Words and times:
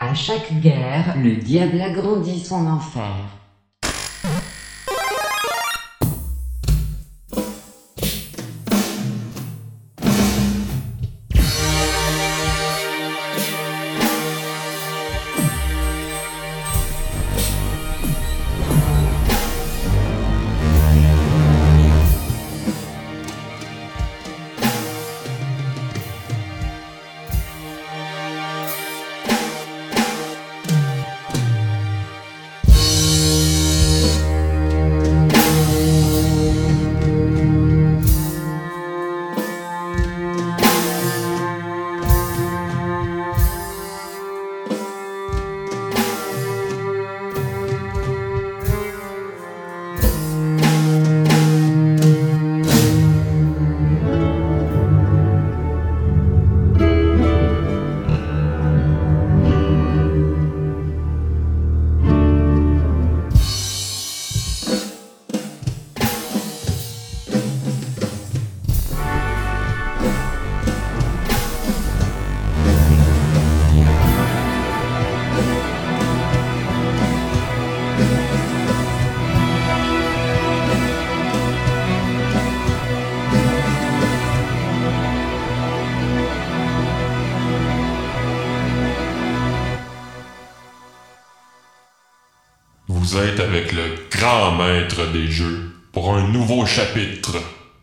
À 0.00 0.14
chaque 0.14 0.60
guerre, 0.60 1.16
le 1.20 1.34
diable 1.34 1.80
agrandit 1.80 2.38
son 2.38 2.68
enfer. 2.68 3.16
Maître 94.88 95.12
des 95.12 95.30
jeux 95.30 95.70
pour 95.92 96.14
un 96.14 96.28
nouveau 96.28 96.64
chapitre. 96.64 97.36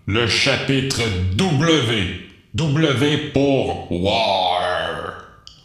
Le 0.07 0.27
chapitre 0.27 1.01
W. 1.35 2.21
W 2.55 3.17
pour 3.31 3.91
War. 3.91 5.13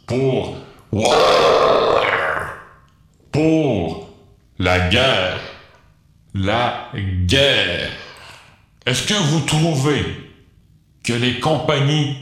Pour 0.07 0.57
War. 0.93 2.55
Pour 3.33 4.11
la 4.59 4.89
guerre. 4.91 5.41
La 6.35 6.91
guerre. 7.27 7.91
Est-ce 8.85 9.07
que 9.07 9.15
vous 9.15 9.41
trouvez 9.41 10.05
que 11.03 11.15
les 11.15 11.41
compagnies 11.41 12.17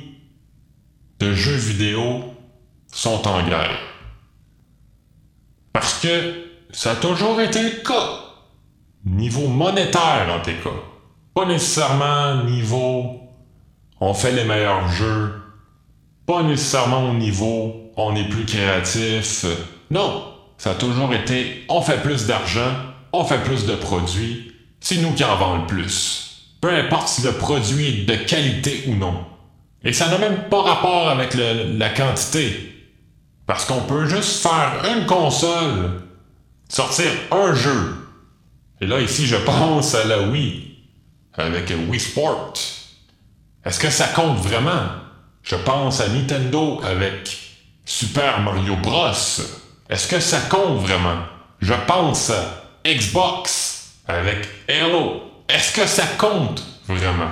de 1.18 1.34
jeux 1.34 1.56
vidéo 1.56 2.34
sont 2.92 3.26
en 3.26 3.42
guerre? 3.46 3.80
Parce 5.72 6.00
que 6.00 6.44
ça 6.72 6.92
a 6.92 6.96
toujours 6.96 7.40
été 7.40 7.62
le 7.62 7.82
cas. 7.82 8.27
Niveau 9.08 9.48
monétaire, 9.48 10.28
en 10.30 10.42
tout 10.42 10.50
cas. 10.62 10.76
Pas 11.34 11.46
nécessairement 11.46 12.44
niveau 12.44 13.20
on 14.00 14.14
fait 14.14 14.32
les 14.32 14.44
meilleurs 14.44 14.88
jeux. 14.88 15.34
Pas 16.26 16.42
nécessairement 16.42 17.10
au 17.10 17.14
niveau 17.14 17.74
on 17.96 18.14
est 18.14 18.28
plus 18.28 18.44
créatif. 18.44 19.44
Non, 19.90 20.24
ça 20.56 20.72
a 20.72 20.74
toujours 20.74 21.12
été 21.14 21.64
on 21.68 21.80
fait 21.80 22.02
plus 22.02 22.26
d'argent, 22.26 22.70
on 23.12 23.24
fait 23.24 23.42
plus 23.42 23.66
de 23.66 23.74
produits, 23.74 24.52
c'est 24.80 24.98
nous 24.98 25.12
qui 25.12 25.24
en 25.24 25.36
vendons 25.36 25.62
le 25.62 25.66
plus. 25.66 26.54
Peu 26.60 26.70
importe 26.70 27.08
si 27.08 27.22
le 27.22 27.32
produit 27.32 27.86
est 27.86 28.04
de 28.04 28.14
qualité 28.24 28.84
ou 28.88 28.94
non. 28.94 29.24
Et 29.84 29.92
ça 29.92 30.08
n'a 30.08 30.18
même 30.18 30.48
pas 30.50 30.62
rapport 30.62 31.08
avec 31.08 31.34
la 31.34 31.88
quantité. 31.90 32.74
Parce 33.46 33.64
qu'on 33.64 33.80
peut 33.82 34.06
juste 34.06 34.42
faire 34.42 34.82
une 34.94 35.06
console 35.06 36.02
sortir 36.68 37.10
un 37.30 37.54
jeu. 37.54 37.97
Et 38.80 38.86
là, 38.86 39.00
ici, 39.00 39.26
je 39.26 39.36
pense 39.36 39.94
à 39.94 40.04
la 40.04 40.20
Wii, 40.22 40.76
avec 41.34 41.72
Wii 41.88 42.00
Sport. 42.00 42.54
Est-ce 43.64 43.80
que 43.80 43.90
ça 43.90 44.08
compte 44.08 44.38
vraiment? 44.38 44.86
Je 45.42 45.56
pense 45.56 46.00
à 46.00 46.08
Nintendo 46.08 46.80
avec 46.84 47.38
Super 47.84 48.40
Mario 48.40 48.76
Bros. 48.76 49.10
Est-ce 49.88 50.06
que 50.06 50.20
ça 50.20 50.40
compte 50.42 50.80
vraiment? 50.82 51.22
Je 51.60 51.74
pense 51.86 52.30
à 52.30 52.64
Xbox 52.86 53.94
avec 54.06 54.48
Halo. 54.68 55.22
Est-ce 55.48 55.72
que 55.72 55.86
ça 55.86 56.06
compte 56.18 56.62
vraiment? 56.86 57.30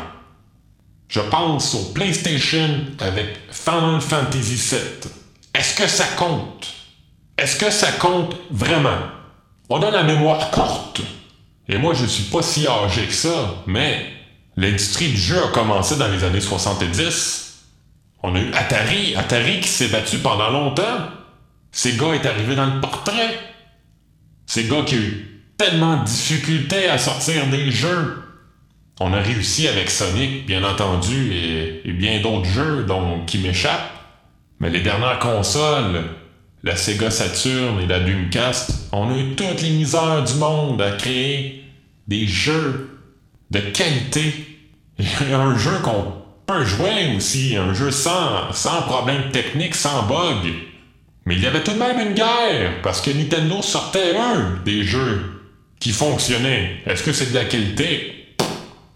Je 1.08 1.20
pense 1.20 1.74
au 1.74 1.92
PlayStation 1.92 2.86
avec 2.98 3.38
Final 3.50 4.00
Fantasy 4.00 4.56
VII. 4.56 5.10
Est-ce 5.54 5.76
que 5.76 5.86
ça 5.86 6.06
compte? 6.16 6.74
Est-ce 7.38 7.56
que 7.56 7.70
ça 7.70 7.92
compte 7.92 8.34
vraiment? 8.50 8.98
On 9.68 9.82
a 9.82 9.90
la 9.90 10.02
mémoire 10.02 10.50
courte. 10.50 11.02
Et 11.68 11.78
moi, 11.78 11.94
je 11.94 12.06
suis 12.06 12.24
pas 12.24 12.42
si 12.42 12.66
âgé 12.66 13.06
que 13.06 13.12
ça, 13.12 13.62
mais 13.66 14.06
l'industrie 14.56 15.08
du 15.08 15.16
jeu 15.16 15.42
a 15.42 15.48
commencé 15.48 15.96
dans 15.96 16.08
les 16.08 16.22
années 16.24 16.40
70. 16.40 17.64
On 18.22 18.34
a 18.34 18.38
eu 18.38 18.52
Atari, 18.52 19.16
Atari 19.16 19.60
qui 19.60 19.68
s'est 19.68 19.88
battu 19.88 20.18
pendant 20.18 20.50
longtemps. 20.50 21.10
Sega 21.72 22.14
est 22.14 22.26
arrivé 22.26 22.54
dans 22.54 22.66
le 22.66 22.80
portrait. 22.80 23.38
Sega 24.46 24.82
qui 24.82 24.94
a 24.94 24.98
eu 24.98 25.42
tellement 25.58 25.98
de 25.98 26.04
difficultés 26.04 26.88
à 26.88 26.98
sortir 26.98 27.46
des 27.48 27.70
jeux. 27.70 28.22
On 29.00 29.12
a 29.12 29.20
réussi 29.20 29.68
avec 29.68 29.90
Sonic, 29.90 30.46
bien 30.46 30.64
entendu, 30.64 31.32
et, 31.32 31.92
bien 31.92 32.20
d'autres 32.20 32.46
jeux 32.46 32.86
qui 33.26 33.38
m'échappent. 33.38 33.92
Mais 34.58 34.70
les 34.70 34.80
dernières 34.80 35.18
consoles, 35.18 36.04
la 36.62 36.76
Sega 36.76 37.10
Saturn 37.10 37.80
et 37.80 37.86
la 37.86 38.00
Dreamcast, 38.00 38.88
on 38.92 39.12
a 39.12 39.18
eu 39.18 39.34
toutes 39.34 39.62
les 39.62 39.70
misères 39.70 40.24
du 40.24 40.34
monde 40.34 40.80
à 40.82 40.92
créer 40.92 41.64
des 42.06 42.26
jeux 42.26 42.98
de 43.50 43.60
qualité. 43.60 44.32
Un 45.32 45.56
jeu 45.56 45.78
qu'on 45.82 46.14
peut 46.46 46.64
jouer 46.64 47.14
aussi, 47.16 47.56
un 47.56 47.74
jeu 47.74 47.90
sans, 47.90 48.52
sans 48.52 48.82
problème 48.82 49.30
technique, 49.30 49.74
sans 49.74 50.04
bug. 50.04 50.52
Mais 51.26 51.34
il 51.34 51.42
y 51.42 51.46
avait 51.46 51.62
tout 51.62 51.72
de 51.72 51.78
même 51.78 51.98
une 51.98 52.14
guerre, 52.14 52.80
parce 52.82 53.00
que 53.00 53.10
Nintendo 53.10 53.60
sortait 53.60 54.16
un 54.16 54.60
des 54.64 54.84
jeux 54.84 55.42
qui 55.80 55.90
fonctionnait. 55.90 56.78
Est-ce 56.86 57.02
que 57.02 57.12
c'est 57.12 57.30
de 57.30 57.34
la 57.34 57.44
qualité? 57.44 58.34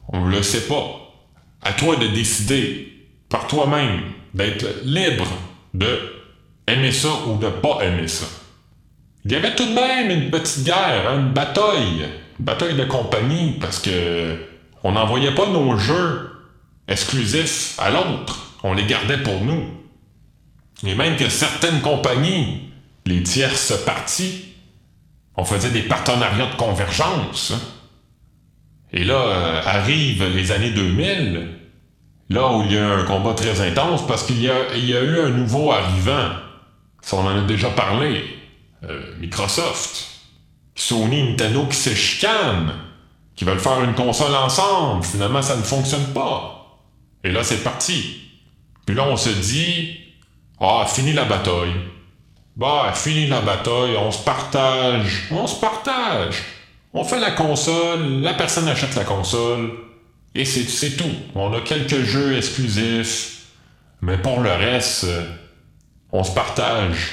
On 0.08 0.24
le 0.24 0.42
sait 0.42 0.66
pas. 0.66 0.96
À 1.62 1.72
toi 1.72 1.96
de 1.96 2.06
décider 2.06 2.92
par 3.28 3.46
toi-même, 3.46 4.00
d'être 4.32 4.66
libre 4.84 5.26
de 5.74 6.19
aimer 6.72 6.92
ça 6.92 7.08
ou 7.26 7.36
de 7.38 7.48
pas 7.48 7.78
aimer 7.82 8.08
ça. 8.08 8.26
Il 9.24 9.32
y 9.32 9.34
avait 9.36 9.54
tout 9.54 9.66
de 9.66 9.74
même 9.74 10.10
une 10.10 10.30
petite 10.30 10.64
guerre, 10.64 11.08
hein, 11.10 11.18
une 11.20 11.32
bataille, 11.32 12.08
une 12.38 12.44
bataille 12.44 12.74
de 12.74 12.84
compagnie, 12.84 13.56
parce 13.60 13.78
que 13.78 14.36
on 14.82 14.92
n'envoyait 14.92 15.34
pas 15.34 15.46
nos 15.46 15.76
jeux 15.76 16.30
exclusifs 16.88 17.74
à 17.78 17.90
l'autre, 17.90 18.54
on 18.62 18.72
les 18.72 18.86
gardait 18.86 19.18
pour 19.22 19.40
nous. 19.42 19.64
Et 20.86 20.94
même 20.94 21.16
que 21.16 21.28
certaines 21.28 21.82
compagnies, 21.82 22.70
les 23.04 23.22
tierces 23.22 23.74
parties, 23.84 24.46
on 25.36 25.44
faisait 25.44 25.70
des 25.70 25.82
partenariats 25.82 26.46
de 26.46 26.56
convergence. 26.56 27.52
hein. 27.54 27.60
Et 28.92 29.04
là, 29.04 29.14
euh, 29.14 29.60
arrivent 29.64 30.24
les 30.34 30.50
années 30.50 30.70
2000, 30.70 31.48
là 32.30 32.52
où 32.52 32.62
il 32.62 32.72
y 32.72 32.78
a 32.78 32.88
un 32.88 33.04
combat 33.04 33.34
très 33.34 33.60
intense, 33.60 34.06
parce 34.06 34.24
qu'il 34.24 34.38
y 34.38 34.46
y 34.46 34.96
a 34.96 35.02
eu 35.02 35.20
un 35.20 35.30
nouveau 35.30 35.70
arrivant. 35.72 36.30
Ça, 37.02 37.16
on 37.16 37.26
en 37.26 37.38
a 37.38 37.42
déjà 37.42 37.70
parlé. 37.70 38.24
Euh, 38.84 39.14
Microsoft. 39.18 40.06
Sony, 40.74 41.30
Nintendo 41.30 41.66
qui 41.66 41.76
se 41.76 41.94
chicanent, 41.94 42.72
qui 43.36 43.44
veulent 43.44 43.60
faire 43.60 43.82
une 43.82 43.94
console 43.94 44.34
ensemble. 44.34 45.04
Finalement, 45.04 45.42
ça 45.42 45.56
ne 45.56 45.62
fonctionne 45.62 46.06
pas. 46.14 46.78
Et 47.22 47.30
là, 47.30 47.44
c'est 47.44 47.62
parti. 47.62 48.20
Puis 48.86 48.94
là, 48.94 49.04
on 49.06 49.16
se 49.16 49.28
dit, 49.28 49.98
ah, 50.58 50.86
fini 50.88 51.12
la 51.12 51.24
bataille. 51.24 51.74
Bah, 52.56 52.92
fini 52.94 53.26
la 53.26 53.40
bataille, 53.40 53.96
on 53.98 54.10
se 54.10 54.22
partage. 54.24 55.28
On 55.30 55.46
se 55.46 55.60
partage. 55.60 56.42
On 56.92 57.04
fait 57.04 57.20
la 57.20 57.30
console, 57.30 58.20
la 58.20 58.34
personne 58.34 58.66
achète 58.66 58.96
la 58.96 59.04
console, 59.04 59.70
et 60.34 60.44
c'est, 60.44 60.96
tout. 60.96 61.10
On 61.34 61.52
a 61.52 61.60
quelques 61.60 62.02
jeux 62.02 62.36
exclusifs, 62.36 63.46
mais 64.02 64.18
pour 64.18 64.40
le 64.40 64.50
reste, 64.50 65.06
on 66.12 66.24
se 66.24 66.32
partage. 66.32 67.10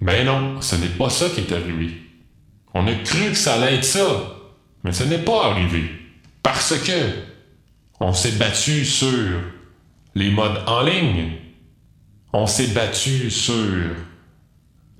Mais 0.00 0.24
non, 0.24 0.60
ce 0.60 0.76
n'est 0.76 0.88
pas 0.88 1.10
ça 1.10 1.28
qui 1.28 1.40
est 1.40 1.52
arrivé. 1.52 1.96
On 2.74 2.86
a 2.86 2.94
cru 2.94 3.30
que 3.30 3.34
ça 3.34 3.54
allait 3.54 3.76
être 3.76 3.84
ça, 3.84 4.06
mais 4.82 4.92
ce 4.92 5.04
n'est 5.04 5.18
pas 5.18 5.50
arrivé. 5.50 5.90
Parce 6.42 6.76
que 6.78 7.10
on 8.00 8.12
s'est 8.12 8.32
battu 8.32 8.84
sur 8.84 9.40
les 10.14 10.30
modes 10.30 10.62
en 10.66 10.82
ligne. 10.82 11.36
On 12.32 12.46
s'est 12.46 12.68
battu 12.68 13.30
sur 13.30 13.54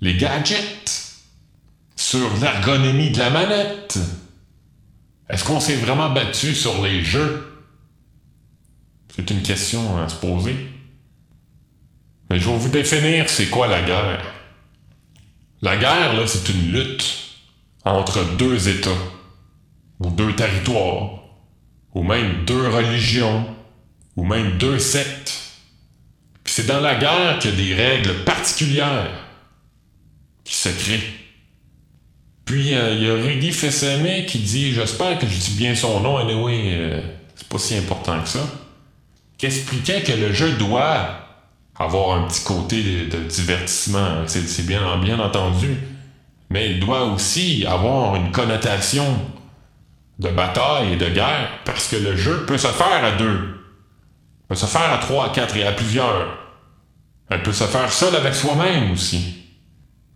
les 0.00 0.17
gadgets, 0.17 1.23
sur 1.97 2.29
l'ergonomie 2.41 3.11
de 3.11 3.19
la 3.19 3.31
manette. 3.31 3.99
Est-ce 5.29 5.45
qu'on 5.45 5.61
s'est 5.61 5.77
vraiment 5.77 6.11
battu 6.11 6.55
sur 6.55 6.83
les 6.83 7.03
jeux? 7.03 7.65
C'est 9.17 9.31
une 9.31 9.43
question 9.43 9.99
à 9.99 10.09
se 10.09 10.17
poser. 10.17 10.72
Mais 12.32 12.40
je 12.40 12.49
vais 12.49 12.56
vous 12.56 12.70
définir 12.70 13.29
c'est 13.29 13.49
quoi 13.49 13.67
la 13.67 13.82
guerre. 13.82 14.25
La 15.61 15.76
guerre, 15.76 16.14
là, 16.14 16.26
c'est 16.26 16.49
une 16.49 16.73
lutte 16.73 17.05
entre 17.84 18.25
deux 18.38 18.70
États, 18.70 18.88
ou 20.00 20.08
deux 20.08 20.34
territoires, 20.34 21.25
ou 21.93 22.02
même 22.02 22.46
deux 22.46 22.69
religions, 22.69 23.46
ou 24.17 24.25
même 24.25 24.56
deux 24.56 24.79
sectes. 24.79 25.43
Puis 26.43 26.55
c'est 26.55 26.67
dans 26.67 26.81
la 26.81 26.94
guerre 26.94 27.38
qu'il 27.38 27.50
y 27.50 27.52
a 27.52 27.56
des 27.56 27.75
règles 27.75 28.25
particulières 28.25 29.11
qui 30.43 30.55
se 30.55 30.70
créent. 30.70 31.12
Puis 32.46 32.75
euh, 32.75 32.94
il 32.94 33.02
y 33.02 33.11
a 33.11 33.14
Rudy 33.14 33.52
Fessemé 33.52 34.25
qui 34.25 34.38
dit, 34.38 34.73
j'espère 34.73 35.19
que 35.19 35.26
je 35.26 35.37
dis 35.37 35.55
bien 35.58 35.75
son 35.75 36.00
nom, 36.00 36.17
anyway, 36.17 36.62
euh, 36.76 37.02
c'est 37.35 37.49
pas 37.49 37.58
si 37.58 37.76
important 37.76 38.23
que 38.23 38.28
ça, 38.31 38.49
qui 39.37 39.44
expliquait 39.44 40.02
que 40.02 40.12
le 40.12 40.32
jeu 40.32 40.52
doit 40.52 41.22
avoir 41.82 42.17
un 42.17 42.26
petit 42.29 42.44
côté 42.44 42.82
de, 42.82 43.19
divertissement, 43.19 44.23
c'est 44.26 44.67
bien, 44.67 44.82
entendu, 45.19 45.76
mais 46.50 46.70
il 46.70 46.81
doit 46.81 47.05
aussi 47.05 47.67
avoir 47.67 48.17
une 48.17 48.31
connotation 48.31 49.05
de 50.19 50.29
bataille 50.29 50.93
et 50.93 50.96
de 50.96 51.08
guerre, 51.08 51.50
parce 51.64 51.88
que 51.88 51.96
le 51.96 52.17
jeu 52.17 52.46
peut 52.46 52.58
se 52.58 52.69
faire 52.69 53.05
à 53.05 53.12
deux, 53.12 53.61
peut 54.49 54.55
se 54.55 54.67
faire 54.67 54.93
à 54.93 54.99
trois, 54.99 55.26
à 55.26 55.29
quatre 55.31 55.56
et 55.56 55.67
à 55.67 55.73
plusieurs. 55.73 56.38
Elle 57.31 57.43
peut 57.43 57.52
se 57.52 57.64
faire 57.64 57.90
seule 57.90 58.14
avec 58.14 58.35
soi-même 58.35 58.93
aussi. 58.93 59.38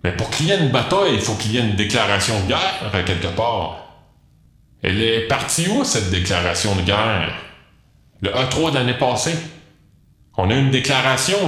Mais 0.04 0.12
pour 0.12 0.30
qu'il 0.30 0.46
y 0.46 0.50
ait 0.50 0.60
une 0.60 0.70
bataille, 0.70 1.14
il 1.14 1.20
faut 1.20 1.34
qu'il 1.34 1.52
y 1.52 1.56
ait 1.56 1.66
une 1.66 1.76
déclaration 1.76 2.38
de 2.42 2.48
guerre, 2.48 3.04
quelque 3.04 3.28
part. 3.28 3.78
Elle 4.82 5.00
est 5.00 5.26
partie 5.26 5.66
où, 5.68 5.82
cette 5.82 6.10
déclaration 6.10 6.76
de 6.76 6.82
guerre? 6.82 7.32
Le 8.20 8.30
E3 8.30 8.70
de 8.70 8.74
l'année 8.76 8.94
passée. 8.94 9.36
On 10.38 10.50
a 10.50 10.54
une 10.54 10.70
déclaration 10.70 11.38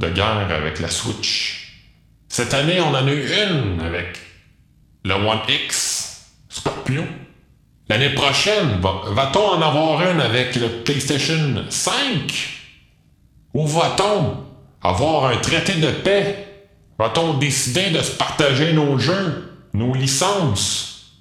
de 0.00 0.08
guerre 0.08 0.48
avec 0.50 0.80
la 0.80 0.88
Switch. 0.88 1.82
Cette 2.28 2.54
année, 2.54 2.80
on 2.80 2.88
en 2.88 3.06
a 3.06 3.12
eu 3.12 3.26
une 3.26 3.80
avec 3.80 4.18
le 5.04 5.14
One 5.14 5.40
X 5.48 6.30
Scorpio. 6.48 7.02
L'année 7.90 8.10
prochaine, 8.10 8.80
va-t-on 8.80 9.48
en 9.50 9.60
avoir 9.60 10.10
une 10.10 10.20
avec 10.20 10.56
le 10.56 10.68
PlayStation 10.82 11.64
5? 11.68 11.92
Ou 13.52 13.66
va-t-on 13.66 14.44
avoir 14.82 15.26
un 15.26 15.36
traité 15.36 15.74
de 15.74 15.90
paix? 15.90 16.46
Va-t-on 16.98 17.34
décider 17.34 17.90
de 17.90 18.00
se 18.00 18.12
partager 18.12 18.72
nos 18.72 18.98
jeux, 18.98 19.56
nos 19.74 19.94
licences, 19.94 21.12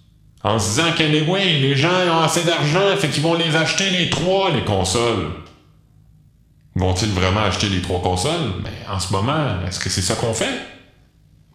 en 0.44 0.60
se 0.60 0.82
disant 0.82 0.94
oui, 1.28 1.60
les 1.60 1.76
gens 1.76 2.08
ont 2.10 2.22
assez 2.22 2.44
d'argent, 2.44 2.96
fait 2.98 3.10
qu'ils 3.10 3.24
vont 3.24 3.36
les 3.36 3.56
acheter 3.56 3.90
les 3.90 4.10
trois, 4.10 4.50
les 4.52 4.64
consoles? 4.64 5.32
Vont-ils 6.78 7.10
vraiment 7.10 7.42
acheter 7.42 7.70
les 7.70 7.82
trois 7.82 8.02
consoles? 8.02 8.54
Mais 8.64 8.86
en 8.88 9.00
ce 9.00 9.12
moment, 9.12 9.62
est-ce 9.68 9.80
que 9.80 9.90
c'est 9.90 10.04
ça 10.04 10.14
qu'on 10.14 10.34
fait? 10.34 10.62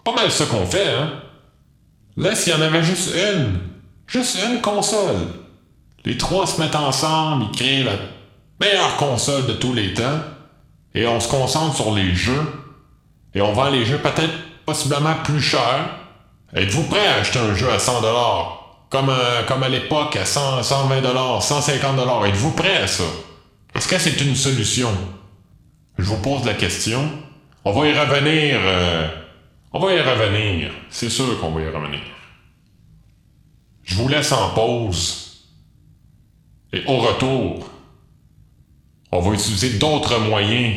Pas 0.02 0.12
mal 0.14 0.32
ça 0.32 0.46
qu'on 0.46 0.66
fait, 0.66 0.94
hein? 0.94 1.12
Là, 2.16 2.34
s'il 2.34 2.52
y 2.52 2.56
en 2.56 2.60
avait 2.60 2.82
juste 2.82 3.14
une, 3.14 3.60
juste 4.08 4.36
une 4.44 4.60
console, 4.60 5.28
les 6.04 6.18
trois 6.18 6.46
se 6.48 6.60
mettent 6.60 6.74
ensemble, 6.74 7.44
ils 7.44 7.56
créent 7.56 7.84
la 7.84 7.92
meilleure 8.60 8.96
console 8.96 9.46
de 9.46 9.52
tous 9.52 9.72
les 9.72 9.94
temps, 9.94 10.18
et 10.92 11.06
on 11.06 11.20
se 11.20 11.28
concentre 11.28 11.76
sur 11.76 11.94
les 11.94 12.12
jeux, 12.16 12.52
et 13.32 13.40
on 13.40 13.52
vend 13.52 13.70
les 13.70 13.86
jeux 13.86 13.98
peut-être 13.98 14.34
possiblement 14.66 15.14
plus 15.22 15.40
cher. 15.40 15.88
Êtes-vous 16.52 16.82
prêt 16.82 17.06
à 17.06 17.20
acheter 17.20 17.38
un 17.38 17.54
jeu 17.54 17.70
à 17.70 17.78
100 17.78 18.02
comme, 18.90 19.08
euh, 19.08 19.42
comme 19.46 19.62
à 19.62 19.68
l'époque 19.68 20.16
à 20.16 20.26
100, 20.26 20.64
120 20.64 21.40
150 21.40 22.26
Êtes-vous 22.26 22.50
prêt 22.50 22.82
à 22.82 22.86
ça? 22.88 23.04
Est-ce 23.82 23.90
que 23.90 23.98
c'est 23.98 24.20
une 24.24 24.36
solution? 24.36 24.96
Je 25.98 26.04
vous 26.04 26.18
pose 26.18 26.44
la 26.44 26.54
question. 26.54 27.02
On 27.64 27.72
va 27.72 27.88
y 27.88 27.92
revenir. 27.92 28.60
Euh, 28.62 29.08
on 29.72 29.80
va 29.80 29.92
y 29.92 30.00
revenir. 30.00 30.70
C'est 30.88 31.10
sûr 31.10 31.40
qu'on 31.40 31.50
va 31.50 31.62
y 31.62 31.66
revenir. 31.68 31.98
Je 33.82 33.96
vous 33.96 34.06
laisse 34.06 34.30
en 34.30 34.50
pause. 34.50 35.48
Et 36.72 36.84
au 36.86 36.98
retour, 36.98 37.72
on 39.10 39.18
va 39.18 39.34
utiliser 39.34 39.70
d'autres 39.78 40.20
moyens 40.20 40.76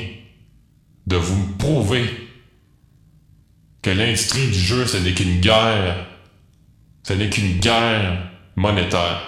de 1.06 1.18
vous 1.18 1.54
prouver 1.58 2.10
que 3.84 3.92
l'industrie 3.92 4.48
du 4.48 4.60
jeu, 4.60 4.88
ce 4.88 4.98
n'est 4.98 5.14
qu'une 5.14 5.42
guerre. 5.42 6.08
Ce 7.04 7.14
n'est 7.14 7.30
qu'une 7.30 7.60
guerre 7.60 8.32
monétaire. 8.56 9.22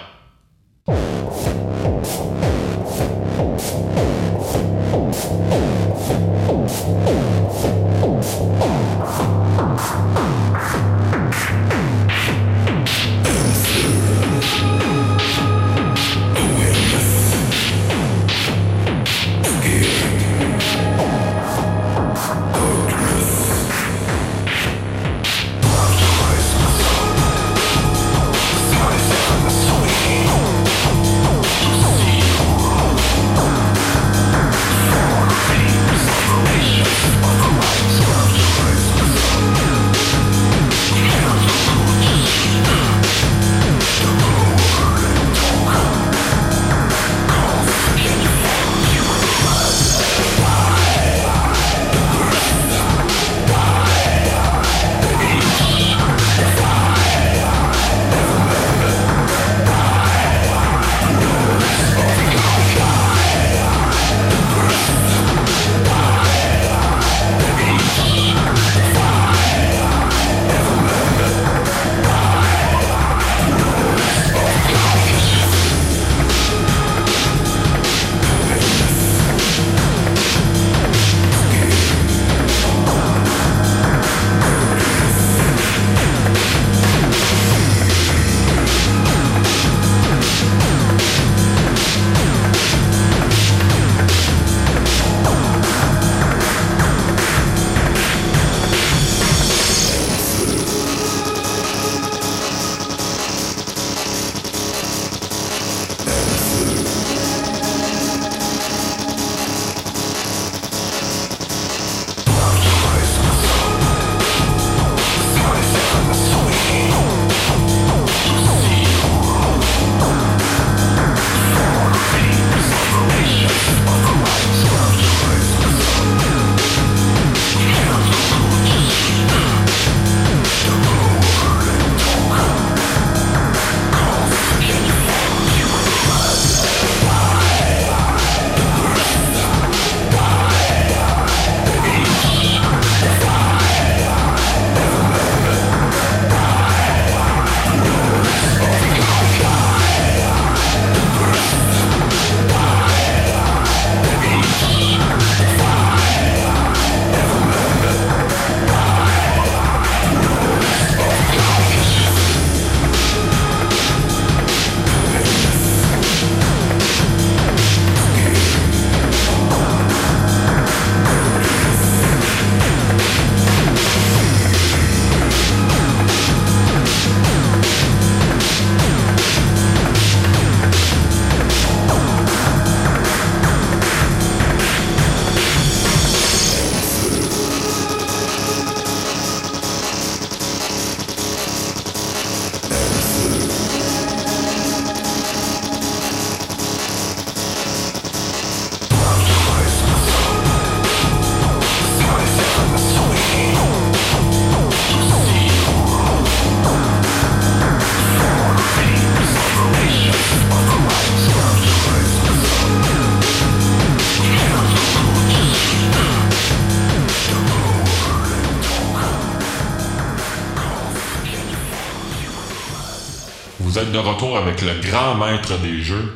Avec 224.36 224.62
le 224.62 224.74
grand 224.80 225.14
maître 225.14 225.58
des 225.58 225.82
jeux. 225.82 226.14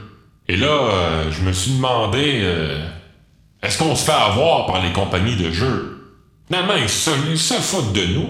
Et 0.49 0.57
là, 0.57 0.67
euh, 0.67 1.31
je 1.31 1.43
me 1.43 1.53
suis 1.53 1.73
demandé, 1.73 2.41
euh, 2.43 2.85
est-ce 3.63 3.79
qu'on 3.79 3.95
se 3.95 4.05
fait 4.05 4.13
avoir 4.13 4.67
par 4.67 4.83
les 4.83 4.93
compagnies 4.93 5.37
de 5.37 5.51
jeux? 5.51 6.17
Finalement, 6.49 6.75
ils 6.77 6.89
se, 6.89 7.11
ils 7.31 7.39
se 7.39 7.55
foutent 7.55 7.93
de 7.93 8.07
nous. 8.07 8.29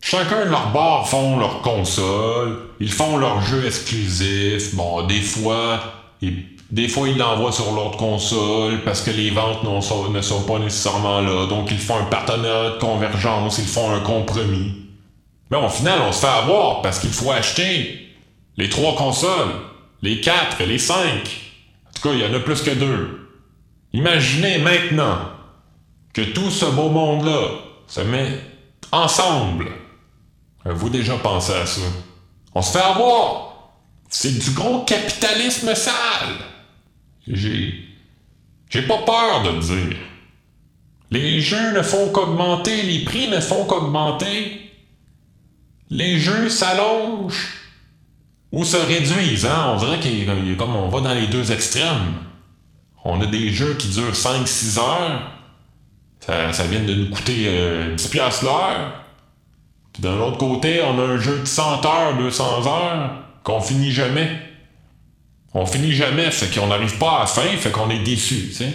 Chacun 0.00 0.44
de 0.44 0.50
leur 0.50 0.70
bord 0.70 1.08
font 1.08 1.38
leur 1.38 1.62
console, 1.62 2.58
ils 2.80 2.92
font 2.92 3.18
leurs 3.18 3.42
jeux 3.42 3.66
exclusifs. 3.66 4.74
Bon, 4.74 5.06
des 5.06 5.20
fois, 5.20 5.80
ils, 6.20 6.44
des 6.72 6.88
l'envoient 7.18 7.52
sur 7.52 7.72
l'autre 7.72 7.98
console 7.98 8.82
parce 8.82 9.02
que 9.02 9.10
les 9.10 9.30
ventes 9.30 9.62
ne 9.62 10.20
sont 10.22 10.42
pas 10.44 10.58
nécessairement 10.58 11.20
là. 11.20 11.46
Donc 11.46 11.70
ils 11.70 11.78
font 11.78 11.98
un 11.98 12.04
partenariat 12.04 12.70
de 12.70 12.78
convergence, 12.78 13.58
ils 13.58 13.66
font 13.66 13.92
un 13.92 14.00
compromis. 14.00 14.72
Mais 15.50 15.58
au 15.58 15.68
final, 15.68 16.00
on 16.08 16.12
se 16.12 16.20
fait 16.20 16.32
avoir 16.32 16.80
parce 16.80 16.98
qu'il 16.98 17.10
faut 17.10 17.30
acheter 17.30 18.08
les 18.56 18.68
trois 18.68 18.96
consoles, 18.96 19.52
les 20.02 20.20
quatre 20.20 20.62
les 20.62 20.78
cinq. 20.78 21.40
En 21.88 21.92
tout 21.92 22.08
cas, 22.08 22.14
il 22.14 22.20
y 22.20 22.26
en 22.26 22.34
a 22.34 22.40
plus 22.40 22.62
que 22.62 22.70
deux. 22.70 23.28
Imaginez 23.92 24.58
maintenant 24.58 25.18
que 26.12 26.22
tout 26.22 26.50
ce 26.50 26.66
beau 26.66 26.88
monde-là 26.88 27.48
se 27.86 28.00
met 28.00 28.40
ensemble. 28.90 29.68
Avez-vous 30.64 30.90
déjà 30.90 31.16
pensé 31.16 31.52
à 31.52 31.66
ça? 31.66 31.80
On 32.54 32.62
se 32.62 32.72
fait 32.72 32.84
avoir. 32.84 33.72
C'est 34.08 34.38
du 34.38 34.50
gros 34.50 34.84
capitalisme 34.84 35.74
sale. 35.74 36.38
J'ai. 37.26 37.88
J'ai 38.68 38.82
pas 38.82 38.98
peur 38.98 39.42
de 39.42 39.50
le 39.50 39.60
dire. 39.60 39.96
Les 41.10 41.40
jeux 41.40 41.72
ne 41.72 41.82
font 41.82 42.10
qu'augmenter, 42.10 42.82
les 42.82 43.04
prix 43.04 43.28
ne 43.28 43.40
font 43.40 43.66
qu'augmenter. 43.66 44.70
Les 45.90 46.18
jeux 46.18 46.48
s'allongent 46.48 47.61
ou 48.52 48.64
se 48.64 48.76
réduisent, 48.76 49.46
hein? 49.46 49.72
On 49.74 49.76
dirait 49.76 49.98
qu'il 49.98 50.56
comme 50.56 50.76
on 50.76 50.88
va 50.88 51.00
dans 51.00 51.14
les 51.14 51.26
deux 51.26 51.50
extrêmes. 51.50 52.14
On 53.04 53.20
a 53.20 53.26
des 53.26 53.50
jeux 53.50 53.74
qui 53.74 53.88
durent 53.88 54.12
5-6 54.12 54.78
heures. 54.78 55.32
Ça, 56.20 56.64
vient 56.70 56.84
de 56.84 56.94
nous 56.94 57.10
coûter 57.10 57.46
euh, 57.48 57.96
10 57.96 58.08
piastres 58.08 58.44
l'heure. 58.44 58.92
Puis 59.92 60.02
d'un 60.02 60.18
autre 60.20 60.38
côté, 60.38 60.80
on 60.82 60.98
a 61.00 61.02
un 61.02 61.18
jeu 61.18 61.40
de 61.40 61.44
100 61.44 61.84
heures, 61.84 62.16
200 62.18 62.66
heures, 62.66 63.10
qu'on 63.42 63.60
finit 63.60 63.90
jamais. 63.90 64.38
On 65.54 65.66
finit 65.66 65.92
jamais, 65.92 66.30
fait 66.30 66.54
qu'on 66.54 66.68
n'arrive 66.68 66.96
pas 66.98 67.16
à 67.16 67.20
la 67.20 67.26
fin, 67.26 67.56
fait 67.58 67.70
qu'on 67.70 67.90
est 67.90 67.98
déçu, 67.98 68.48
tu 68.48 68.52
sais. 68.52 68.72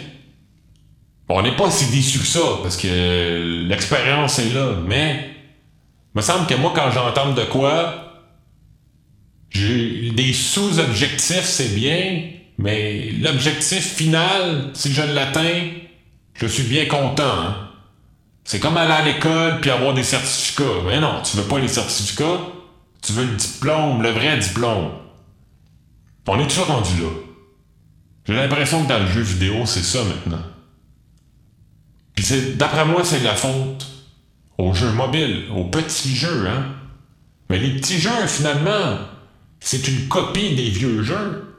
On 1.29 1.41
n'est 1.41 1.55
pas 1.55 1.71
si 1.71 1.89
déçu 1.89 2.19
que 2.19 2.25
ça, 2.25 2.39
parce 2.61 2.77
que 2.77 3.65
l'expérience 3.67 4.39
est 4.39 4.53
là, 4.53 4.73
mais... 4.85 5.29
me 6.13 6.21
semble 6.21 6.45
que 6.45 6.53
moi, 6.55 6.73
quand 6.75 6.91
j'entends 6.91 7.31
de 7.31 7.43
quoi, 7.45 8.06
j'ai 9.49 10.11
des 10.11 10.33
sous-objectifs, 10.33 11.43
c'est 11.43 11.75
bien, 11.75 12.23
mais 12.57 13.11
l'objectif 13.21 13.95
final, 13.95 14.71
si 14.73 14.93
je 14.93 15.01
l'atteins, 15.01 15.69
je 16.33 16.47
suis 16.47 16.63
bien 16.63 16.85
content. 16.85 17.23
hein. 17.23 17.69
C'est 18.43 18.59
comme 18.59 18.77
aller 18.77 18.93
à 18.93 19.03
l'école 19.03 19.59
puis 19.59 19.69
avoir 19.69 19.93
des 19.93 20.03
certificats. 20.03 20.63
Mais 20.85 20.99
non, 20.99 21.21
tu 21.21 21.37
veux 21.37 21.43
pas 21.43 21.59
les 21.59 21.67
certificats, 21.67 22.39
tu 23.01 23.11
veux 23.11 23.25
le 23.25 23.35
diplôme, 23.35 24.01
le 24.01 24.09
vrai 24.09 24.37
diplôme. 24.37 24.91
On 26.27 26.39
est 26.39 26.47
toujours 26.47 26.67
rendu 26.67 27.01
là. 27.01 27.09
J'ai 28.25 28.35
l'impression 28.35 28.83
que 28.83 28.89
dans 28.89 28.99
le 28.99 29.07
jeu 29.07 29.21
vidéo, 29.21 29.65
c'est 29.65 29.83
ça 29.83 29.99
maintenant. 30.03 30.43
D'après 32.55 32.85
moi, 32.85 33.03
c'est 33.05 33.19
de 33.19 33.23
la 33.25 33.35
faute 33.35 33.85
aux 34.57 34.73
jeux 34.73 34.91
mobiles, 34.91 35.45
aux 35.55 35.65
petits 35.65 36.15
jeux, 36.15 36.47
hein. 36.47 36.65
Mais 37.49 37.59
les 37.59 37.75
petits 37.75 37.99
jeux, 37.99 38.27
finalement, 38.27 38.97
c'est 39.67 39.85
une 39.89 40.07
copie 40.07 40.55
des 40.55 40.69
vieux 40.69 41.03
jeux. 41.03 41.57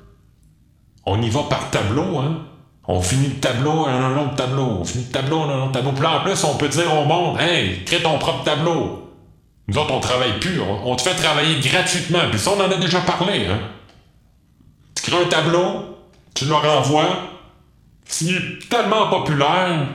On 1.04 1.20
y 1.20 1.28
va 1.28 1.42
par 1.42 1.70
tableau, 1.70 2.16
hein. 2.16 2.38
On 2.86 3.02
finit 3.02 3.28
le 3.28 3.34
tableau, 3.34 3.84
un 3.84 4.16
autre 4.16 4.34
tableau. 4.34 4.78
On 4.80 4.84
finit 4.84 5.04
le 5.04 5.12
tableau, 5.12 5.42
un 5.42 5.64
autre 5.64 5.72
tableau. 5.72 5.92
Puis 5.92 6.06
en 6.06 6.20
plus, 6.20 6.44
on 6.44 6.56
peut 6.56 6.68
dire 6.68 6.90
au 6.94 7.04
monde, 7.04 7.38
hey, 7.38 7.84
crée 7.84 8.00
ton 8.00 8.16
propre 8.16 8.44
tableau. 8.44 9.12
Nous 9.66 9.76
autres, 9.76 9.92
on 9.92 10.00
travaille 10.00 10.40
plus. 10.40 10.58
On, 10.58 10.96
te 10.96 11.02
fait 11.02 11.16
travailler 11.16 11.60
gratuitement. 11.60 12.20
Puis 12.30 12.38
ça, 12.38 12.52
on 12.56 12.60
en 12.62 12.70
a 12.70 12.76
déjà 12.76 13.00
parlé, 13.02 13.44
hein. 13.44 13.60
Tu 14.94 15.02
crées 15.02 15.22
un 15.22 15.28
tableau, 15.28 15.98
tu 16.34 16.46
leur 16.46 16.64
envoies. 16.64 17.14
S'il 18.06 18.36
est 18.36 18.68
tellement 18.70 19.08
populaire, 19.10 19.86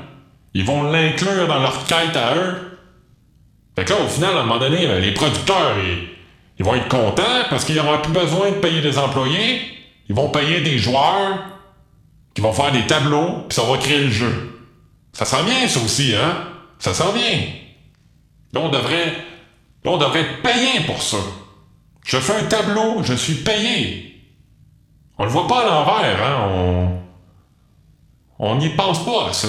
ils 0.53 0.63
vont 0.63 0.83
l'inclure 0.83 1.47
dans 1.47 1.61
leur 1.61 1.83
quête 1.87 2.15
à 2.15 2.35
eux. 2.35 2.77
Fait 3.75 3.85
que 3.85 3.93
là, 3.93 4.01
au 4.05 4.07
final, 4.07 4.37
à 4.37 4.41
un 4.41 4.43
moment 4.43 4.59
donné, 4.59 4.85
euh, 4.85 4.99
les 4.99 5.15
producteurs, 5.15 5.77
ils 6.59 6.65
vont 6.65 6.75
être 6.75 6.87
contents 6.87 7.45
parce 7.49 7.65
qu'ils 7.65 7.75
n'auront 7.75 7.99
plus 7.99 8.13
besoin 8.13 8.51
de 8.51 8.55
payer 8.57 8.81
des 8.81 8.97
employés. 8.97 9.61
Ils 10.07 10.15
vont 10.15 10.29
payer 10.29 10.61
des 10.61 10.77
joueurs 10.77 11.39
qui 12.33 12.41
vont 12.41 12.53
faire 12.53 12.71
des 12.71 12.85
tableaux, 12.87 13.45
puis 13.47 13.55
ça 13.55 13.63
va 13.63 13.77
créer 13.77 14.03
le 14.03 14.11
jeu. 14.11 14.59
Ça 15.13 15.25
sent 15.25 15.43
bien, 15.45 15.67
ça 15.67 15.79
aussi, 15.79 16.15
hein? 16.15 16.47
Ça 16.79 16.93
sent 16.93 17.13
bien. 17.13 17.39
Là, 18.53 18.61
on 18.61 18.69
devrait, 18.69 19.05
là, 19.83 19.91
on 19.91 19.97
devrait 19.97 20.21
être 20.21 20.41
payé 20.41 20.81
pour 20.85 21.01
ça. 21.01 21.17
Je 22.05 22.17
fais 22.17 22.35
un 22.35 22.43
tableau, 22.45 23.03
je 23.03 23.13
suis 23.13 23.35
payé. 23.35 24.21
On 25.17 25.25
le 25.25 25.29
voit 25.29 25.47
pas 25.47 25.61
à 25.61 25.65
l'envers, 25.65 26.23
hein? 26.23 26.47
On, 26.49 26.99
on 28.39 28.55
n'y 28.55 28.69
pense 28.69 29.05
pas 29.05 29.29
à 29.29 29.33
ça. 29.33 29.47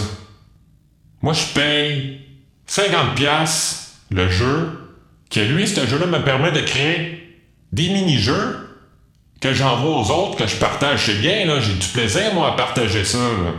Moi, 1.23 1.33
je 1.33 1.47
paye 1.55 2.21
50 2.67 3.15
pièces 3.15 3.99
le 4.11 4.29
jeu, 4.29 4.84
que 5.35 5.41
lui, 5.41 5.67
ce 5.67 5.85
jeu-là 5.85 6.07
me 6.07 6.23
permet 6.23 6.53
de 6.53 6.61
créer 6.61 7.43
des 7.73 7.89
mini-jeux 7.89 8.57
que 9.41 9.53
j'envoie 9.53 9.99
aux 9.99 10.11
autres, 10.13 10.37
que 10.37 10.47
je 10.47 10.57
partage. 10.57 11.07
C'est 11.07 11.21
bien, 11.21 11.45
là, 11.45 11.59
j'ai 11.59 11.75
du 11.75 11.89
plaisir, 11.89 12.33
moi, 12.33 12.51
à 12.51 12.53
partager 12.53 13.05
ça, 13.05 13.19
là. 13.19 13.51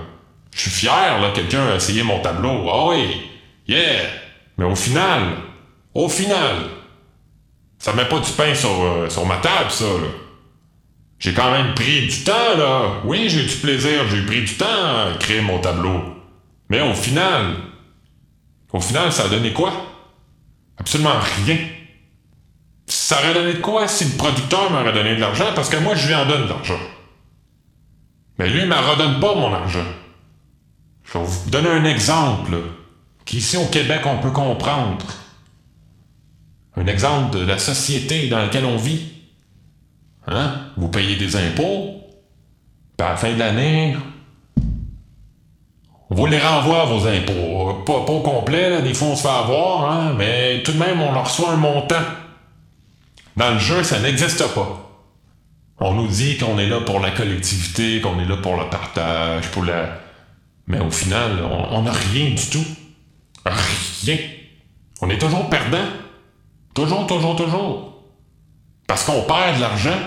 Je 0.56 0.62
suis 0.62 0.72
fier, 0.72 1.20
là, 1.20 1.32
quelqu'un 1.36 1.68
a 1.68 1.76
essayé 1.76 2.02
mon 2.02 2.22
tableau. 2.22 2.70
Ah 2.72 2.88
oui, 2.88 3.24
yeah! 3.68 4.04
Mais 4.58 4.64
au 4.64 4.76
final, 4.76 5.22
au 5.94 6.08
final, 6.08 6.56
ça 7.78 7.92
met 7.92 8.06
pas 8.06 8.20
du 8.20 8.32
pain 8.32 8.56
sur, 8.56 8.82
euh, 8.82 9.10
sur 9.10 9.26
ma 9.26 9.36
table, 9.36 9.70
ça, 9.70 9.84
là. 9.84 10.08
J'ai 11.20 11.34
quand 11.34 11.52
même 11.52 11.74
pris 11.74 12.08
du 12.08 12.24
temps, 12.24 12.58
là. 12.58 13.02
Oui, 13.04 13.28
j'ai 13.28 13.44
eu 13.44 13.48
du 13.48 13.56
plaisir, 13.58 14.08
j'ai 14.10 14.22
pris 14.22 14.42
du 14.44 14.54
temps 14.54 14.66
à 14.66 15.18
créer 15.20 15.42
mon 15.42 15.60
tableau. 15.60 16.00
Mais 16.70 16.80
au 16.80 16.94
final, 16.94 17.56
au 18.72 18.80
final, 18.80 19.12
ça 19.12 19.26
a 19.26 19.28
donné 19.28 19.52
quoi? 19.52 19.74
Absolument 20.78 21.20
rien. 21.46 21.58
Ça 22.88 23.20
aurait 23.20 23.34
donné 23.34 23.54
de 23.54 23.60
quoi 23.60 23.88
si 23.88 24.06
le 24.06 24.18
producteur 24.18 24.70
m'aurait 24.72 24.94
donné 24.94 25.16
de 25.16 25.22
l'argent? 25.22 25.48
Parce 25.56 25.70
que 25.70 25.78
moi, 25.78 25.96
je 25.96 26.08
lui 26.08 26.16
en 26.16 26.26
donne 26.26 26.44
de 26.44 26.50
l'argent. 26.50 26.80
Mais 28.38 28.50
lui, 28.50 28.62
il 28.62 28.68
me 28.68 28.76
redonne 28.76 29.20
pas 29.20 29.36
mon 29.36 29.54
argent. 29.54 29.86
Je 31.04 31.18
vais 31.18 31.26
vous 31.26 31.50
donner 31.50 31.70
un 31.70 31.86
exemple, 31.86 32.58
qu'ici 33.24 33.58
au 33.58 33.66
Québec, 33.66 34.02
on 34.06 34.18
peut 34.18 34.32
comprendre. 34.32 35.06
Un 36.76 36.88
exemple 36.88 37.38
de 37.38 37.46
la 37.46 37.58
société 37.58 38.28
dans 38.28 38.40
laquelle 38.40 38.66
on 38.66 38.78
vit. 38.78 39.14
Hein? 40.28 40.72
Vous 40.76 40.90
payez 40.90 41.16
des 41.16 41.36
impôts, 41.36 42.02
puis 42.98 43.08
à 43.08 43.12
la 43.12 43.16
fin 43.16 43.34
de 43.34 43.40
l'année, 43.40 43.96
on 46.10 46.16
vous 46.16 46.26
les 46.28 46.40
renvoie, 46.40 46.86
vos 46.86 47.08
impôts. 47.08 47.84
Pas, 47.86 48.06
pas 48.06 48.12
au 48.12 48.22
complet, 48.22 48.70
là, 48.70 48.82
des 48.82 48.94
fois 48.94 49.10
on 49.10 49.16
se 49.16 49.24
fait 49.24 49.28
avoir, 49.28 49.92
hein, 49.92 50.14
mais 50.18 50.62
tout 50.64 50.74
de 50.74 50.80
même, 50.80 51.02
on 51.02 51.12
leur 51.12 51.26
reçoit 51.26 51.52
un 51.52 51.58
montant. 51.58 51.96
Dans 53.36 53.52
le 53.52 53.60
jeu, 53.60 53.84
ça 53.84 54.00
n'existe 54.00 54.48
pas. 54.54 54.82
On 55.80 55.94
nous 55.94 56.08
dit 56.08 56.38
qu'on 56.38 56.58
est 56.58 56.68
là 56.68 56.80
pour 56.82 57.00
la 57.00 57.12
collectivité, 57.12 58.00
qu'on 58.00 58.20
est 58.20 58.26
là 58.26 58.38
pour 58.38 58.56
le 58.56 58.70
partage, 58.70 59.50
pour 59.52 59.66
la... 59.66 60.00
Mais 60.68 60.80
au 60.80 60.90
final, 60.90 61.44
on 61.72 61.82
n'a 61.82 61.92
rien 61.92 62.30
du 62.30 62.50
tout. 62.50 62.66
Rien. 63.46 64.18
On 65.02 65.10
est 65.10 65.18
toujours 65.18 65.50
perdant. 65.50 65.86
Toujours, 66.74 67.06
toujours, 67.06 67.36
toujours. 67.36 68.04
Parce 68.88 69.04
qu'on 69.04 69.22
perd 69.24 69.58
de 69.58 69.62
l'argent. 69.62 70.00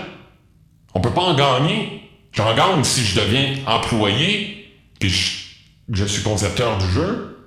On 0.93 1.01
peut 1.01 1.11
pas 1.11 1.21
en 1.21 1.35
gagner. 1.35 2.09
J'en 2.31 2.53
gagne 2.55 2.83
si 2.83 3.03
je 3.05 3.19
deviens 3.19 3.55
employé, 3.65 4.75
puis 4.99 5.09
je, 5.09 5.48
je 5.91 6.05
suis 6.05 6.23
concepteur 6.23 6.77
du 6.77 6.87
jeu. 6.91 7.37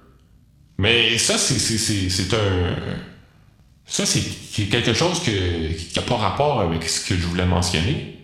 Mais 0.79 1.17
ça, 1.19 1.39
c'est, 1.39 2.35
un... 2.35 2.77
Ça, 3.87 4.07
c'est 4.07 4.23
quelque 4.69 4.95
chose 4.95 5.21
qui 5.21 5.33
n'a 5.97 6.03
pas 6.03 6.17
rapport 6.17 6.61
avec 6.61 6.89
ce 6.89 7.09
que 7.09 7.15
je 7.15 7.27
voulais 7.27 7.47
mentionner. 7.47 8.19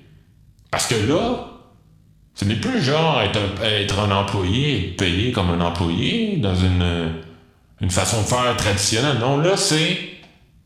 Parce 0.71 0.87
que 0.87 0.95
là, 0.95 1.49
ce 2.35 2.45
n'est 2.45 2.57
plus 2.57 2.83
genre 2.83 3.21
être 3.23 3.39
un, 3.39 3.65
être 3.65 3.99
un 4.01 4.11
employé, 4.11 4.91
être 4.91 4.97
payé 4.97 5.33
comme 5.33 5.51
un 5.51 5.61
employé 5.61 6.37
dans 6.37 6.55
une, 6.55 7.13
une 7.81 7.91
façon 7.91 8.23
de 8.23 8.27
faire 8.27 8.57
traditionnelle. 8.57 9.19
Non, 9.19 9.39
là, 9.39 9.57
c'est... 9.57 9.99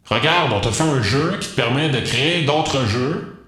Regarde, 0.06 0.52
on 0.52 0.60
te 0.60 0.70
fait 0.70 0.82
un 0.82 1.02
jeu 1.02 1.38
qui 1.40 1.48
te 1.48 1.54
permet 1.54 1.88
de 1.88 2.00
créer 2.00 2.42
d'autres 2.44 2.86
jeux, 2.86 3.46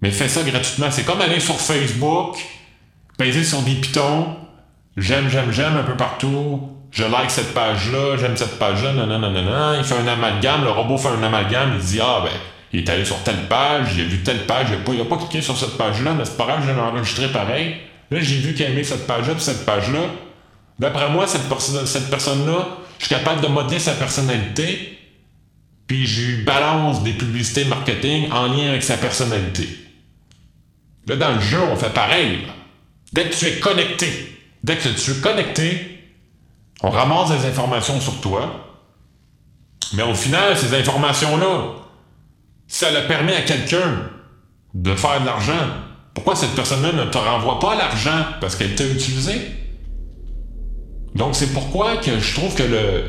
mais 0.00 0.10
fais 0.10 0.28
ça 0.28 0.42
gratuitement. 0.42 0.90
C'est 0.90 1.04
comme 1.04 1.20
aller 1.20 1.40
sur 1.40 1.60
Facebook, 1.60 2.38
peser 3.18 3.44
sur 3.44 3.60
des 3.62 3.74
pitons, 3.74 4.36
j'aime, 4.96 5.28
j'aime, 5.28 5.52
j'aime 5.52 5.76
un 5.76 5.82
peu 5.82 5.96
partout, 5.96 6.76
je 6.90 7.04
like 7.04 7.30
cette 7.30 7.52
page-là, 7.52 8.16
j'aime 8.18 8.36
cette 8.36 8.58
page-là, 8.58 8.92
non, 8.92 9.06
non. 9.06 9.74
Il 9.78 9.84
fait 9.84 9.98
un 9.98 10.06
amalgame, 10.06 10.64
le 10.64 10.70
robot 10.70 10.96
fait 10.96 11.08
un 11.08 11.22
amalgame, 11.22 11.74
il 11.78 11.84
dit, 11.84 12.00
ah 12.00 12.20
ben, 12.24 12.30
il 12.72 12.80
est 12.80 12.90
allé 12.90 13.04
sur 13.04 13.22
telle 13.22 13.46
page, 13.48 13.88
il 13.96 14.02
a 14.02 14.04
vu 14.04 14.22
telle 14.22 14.46
page, 14.46 14.68
il 14.70 14.74
a 14.74 14.78
pas, 14.78 14.92
a 14.92 15.04
pas 15.04 15.16
cliqué 15.18 15.42
sur 15.42 15.56
cette 15.56 15.76
page-là, 15.76 16.14
mais 16.14 16.24
c'est 16.24 16.36
pas 16.36 16.46
grave, 16.46 16.62
je 16.66 16.72
l'ai 16.72 16.80
enregistré 16.80 17.28
pareil. 17.28 17.76
Là, 18.10 18.20
j'ai 18.20 18.36
vu 18.36 18.54
qu'il 18.54 18.64
a 18.64 18.70
aimé 18.70 18.84
cette 18.84 19.06
page-là, 19.06 19.34
puis 19.34 19.42
cette 19.42 19.66
page-là. 19.66 20.00
D'après 20.78 21.10
moi, 21.10 21.26
cette, 21.26 21.42
cette 21.86 22.10
personne-là, 22.10 22.68
je 22.98 23.06
suis 23.06 23.14
capable 23.14 23.40
de 23.40 23.48
modeler 23.48 23.78
sa 23.78 23.92
personnalité, 23.92 24.98
puis 25.86 26.06
je 26.06 26.26
lui 26.26 26.44
balance 26.44 27.02
des 27.02 27.12
publicités 27.12 27.64
marketing 27.64 28.30
en 28.30 28.46
lien 28.46 28.68
avec 28.70 28.82
sa 28.82 28.96
personnalité. 28.96 29.68
Là, 31.06 31.16
dans 31.16 31.34
le 31.34 31.40
jeu, 31.40 31.60
on 31.70 31.76
fait 31.76 31.92
pareil. 31.92 32.40
Dès 33.12 33.28
que 33.28 33.34
tu 33.34 33.46
es 33.46 33.58
connecté, 33.58 34.35
dès 34.66 34.76
que 34.76 34.88
tu 34.88 35.10
es 35.12 35.20
connecté, 35.20 36.00
on 36.82 36.90
ramasse 36.90 37.30
des 37.30 37.48
informations 37.48 38.00
sur 38.00 38.20
toi. 38.20 38.74
Mais 39.94 40.02
au 40.02 40.14
final, 40.14 40.56
ces 40.56 40.74
informations-là, 40.74 41.76
ça 42.66 42.90
le 42.90 43.06
permet 43.06 43.36
à 43.36 43.42
quelqu'un 43.42 44.10
de 44.74 44.94
faire 44.94 45.20
de 45.20 45.26
l'argent. 45.26 45.52
Pourquoi 46.14 46.34
cette 46.34 46.54
personne-là 46.56 46.92
ne 46.92 47.04
te 47.04 47.16
renvoie 47.16 47.60
pas 47.60 47.76
l'argent? 47.76 48.24
Parce 48.40 48.56
qu'elle 48.56 48.74
t'a 48.74 48.84
utilisé? 48.84 49.34
Donc 51.14 51.36
c'est 51.36 51.52
pourquoi 51.52 51.92
je 52.02 52.34
trouve 52.34 52.54
que 52.56 52.64
le, 52.64 53.04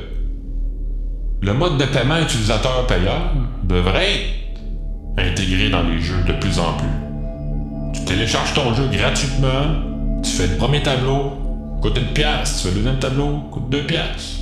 le 1.42 1.54
mode 1.54 1.78
de 1.78 1.86
paiement 1.86 2.20
utilisateur-payeur 2.20 3.34
devrait 3.64 4.14
être 4.14 5.32
intégré 5.32 5.70
dans 5.70 5.84
les 5.84 6.00
jeux 6.00 6.22
de 6.28 6.34
plus 6.34 6.60
en 6.60 6.74
plus. 6.74 7.96
Tu 7.96 8.06
télécharges 8.06 8.54
ton 8.54 8.76
jeu 8.76 8.88
gratuitement, 8.88 10.22
tu 10.24 10.30
fais 10.30 10.48
le 10.48 10.58
premier 10.58 10.84
tableau, 10.84 11.47
coûte 11.82 11.98
une 11.98 12.14
pièce, 12.14 12.62
tu 12.62 12.68
fais 12.68 12.74
le 12.74 12.76
deuxième 12.82 13.00
tableau, 13.00 13.40
coûte 13.52 13.70
deux 13.70 13.84
pièces. 13.84 14.40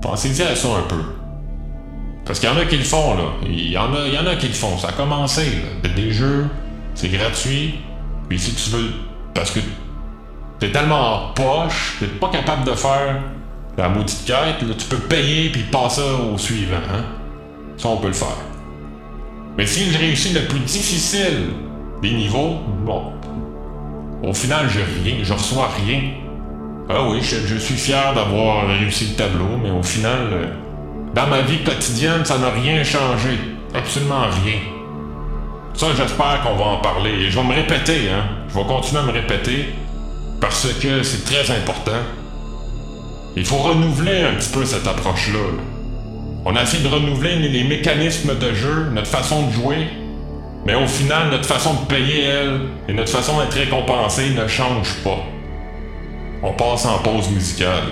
Pensez-y 0.00 0.42
à 0.42 0.56
ça 0.56 0.68
un 0.68 0.88
peu. 0.88 1.02
Parce 2.24 2.38
qu'il 2.38 2.48
y 2.48 2.52
en 2.52 2.56
a 2.56 2.64
qui 2.64 2.76
le 2.76 2.84
font, 2.84 3.14
là. 3.14 3.24
Il 3.46 3.70
y 3.70 3.78
en 3.78 3.92
a, 3.94 4.06
il 4.06 4.14
y 4.14 4.18
en 4.18 4.26
a 4.26 4.36
qui 4.36 4.48
le 4.48 4.54
font. 4.54 4.78
Ça 4.78 4.88
a 4.88 4.92
commencé, 4.92 5.44
là. 5.44 5.88
Des 5.94 6.10
jeux, 6.12 6.46
c'est 6.94 7.08
gratuit. 7.08 7.74
Puis 8.28 8.38
si 8.38 8.54
tu 8.54 8.70
veux. 8.70 8.90
Parce 9.34 9.50
que 9.50 9.60
t'es 10.58 10.70
tellement 10.70 11.30
en 11.30 11.32
poche, 11.32 11.96
t'es 12.00 12.06
pas 12.06 12.28
capable 12.28 12.64
de 12.64 12.72
faire 12.72 13.20
la 13.76 13.88
maudite 13.88 14.24
quête, 14.26 14.62
là, 14.62 14.74
tu 14.76 14.86
peux 14.86 14.98
payer 14.98 15.50
puis 15.50 15.62
passer 15.62 16.02
au 16.02 16.36
suivant, 16.36 16.76
hein. 16.76 17.04
Ça, 17.76 17.88
on 17.88 17.96
peut 17.96 18.08
le 18.08 18.12
faire. 18.12 18.36
Mais 19.56 19.66
si 19.66 19.90
je 19.90 19.98
réussis 19.98 20.32
le 20.32 20.42
plus 20.46 20.60
difficile 20.60 21.50
des 22.02 22.12
niveaux, 22.12 22.58
bon. 22.84 23.12
Au 24.22 24.32
final, 24.32 24.68
j'ai 24.70 24.84
rien, 25.02 25.16
je 25.22 25.32
reçois 25.32 25.68
rien. 25.84 26.00
Ah 26.88 27.08
oui, 27.08 27.20
je, 27.22 27.56
suis 27.56 27.74
fier 27.74 28.14
d'avoir 28.14 28.68
réussi 28.68 29.08
le 29.10 29.14
tableau, 29.14 29.56
mais 29.60 29.70
au 29.70 29.82
final, 29.82 30.28
euh, 30.32 30.46
dans 31.14 31.26
ma 31.26 31.40
vie 31.40 31.62
quotidienne, 31.64 32.24
ça 32.24 32.38
n'a 32.38 32.50
rien 32.50 32.84
changé. 32.84 33.38
Absolument 33.74 34.26
rien. 34.44 34.58
Ça, 35.74 35.86
j'espère 35.96 36.42
qu'on 36.42 36.56
va 36.56 36.64
en 36.64 36.76
parler. 36.78 37.30
Je 37.30 37.38
vais 37.38 37.44
me 37.44 37.54
répéter, 37.54 38.10
hein. 38.10 38.24
Je 38.48 38.54
vais 38.54 38.64
continuer 38.64 39.00
à 39.00 39.04
me 39.06 39.12
répéter 39.12 39.74
parce 40.40 40.68
que 40.74 41.02
c'est 41.02 41.24
très 41.24 41.50
important. 41.50 41.92
Il 43.36 43.44
faut 43.44 43.56
renouveler 43.56 44.22
un 44.22 44.34
petit 44.34 44.50
peu 44.50 44.64
cette 44.64 44.86
approche-là. 44.86 45.38
là. 45.38 45.62
On 46.44 46.54
a 46.54 46.62
essayé 46.62 46.82
de 46.82 46.88
renouveler 46.88 47.36
les 47.36 47.64
mécanismes 47.64 48.36
de 48.38 48.52
jeu, 48.52 48.90
notre 48.92 49.06
façon 49.06 49.46
de 49.46 49.52
jouer, 49.52 49.86
mais 50.64 50.74
au 50.74 50.86
final, 50.86 51.30
notre 51.30 51.46
façon 51.46 51.74
de 51.74 51.86
payer, 51.86 52.24
elle, 52.24 52.60
et 52.88 52.92
notre 52.92 53.10
façon 53.10 53.38
d'être 53.40 53.54
récompensé 53.54 54.30
ne 54.30 54.46
change 54.46 54.94
pas. 55.02 55.24
On 56.42 56.52
passe 56.52 56.86
en 56.86 56.98
pause 56.98 57.30
musicale. 57.30 57.84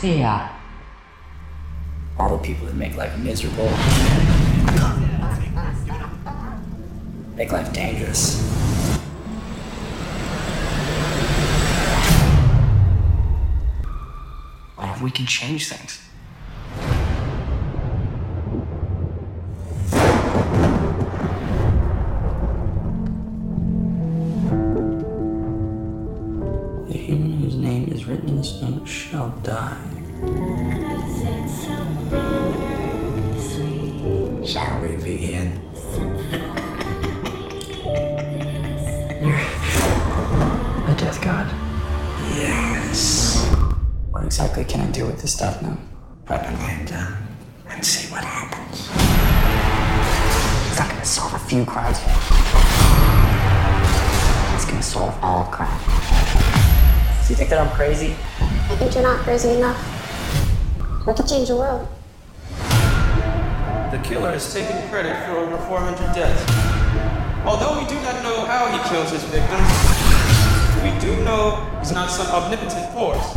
Choc.ca 0.00 0.50
all 2.18 2.36
the 2.36 2.42
people 2.44 2.66
that 2.66 2.74
make 2.74 2.96
life 2.96 3.16
miserable, 3.18 3.70
make 7.34 7.50
life 7.50 7.72
dangerous. 7.72 8.40
What 14.76 14.88
if 14.90 15.02
we 15.02 15.10
can 15.10 15.24
change 15.24 15.68
things? 15.68 16.09
Crazy 59.40 59.56
enough. 59.56 61.06
We 61.06 61.14
can 61.14 61.26
change 61.26 61.48
the 61.48 61.56
world. 61.56 61.88
The 63.90 63.98
killer 64.04 64.32
has 64.32 64.52
taken 64.52 64.76
credit 64.90 65.16
for 65.24 65.38
over 65.38 65.56
400 65.56 66.14
deaths. 66.14 66.44
Although 67.46 67.80
we 67.80 67.88
do 67.88 67.94
not 68.04 68.22
know 68.22 68.44
how 68.44 68.68
he 68.68 68.78
kills 68.90 69.10
his 69.10 69.24
victims, 69.32 69.64
we 70.84 70.92
do 71.00 71.24
know 71.24 71.56
he's 71.80 71.92
not 71.92 72.10
some 72.10 72.26
omnipotent 72.28 72.92
force. 72.92 73.32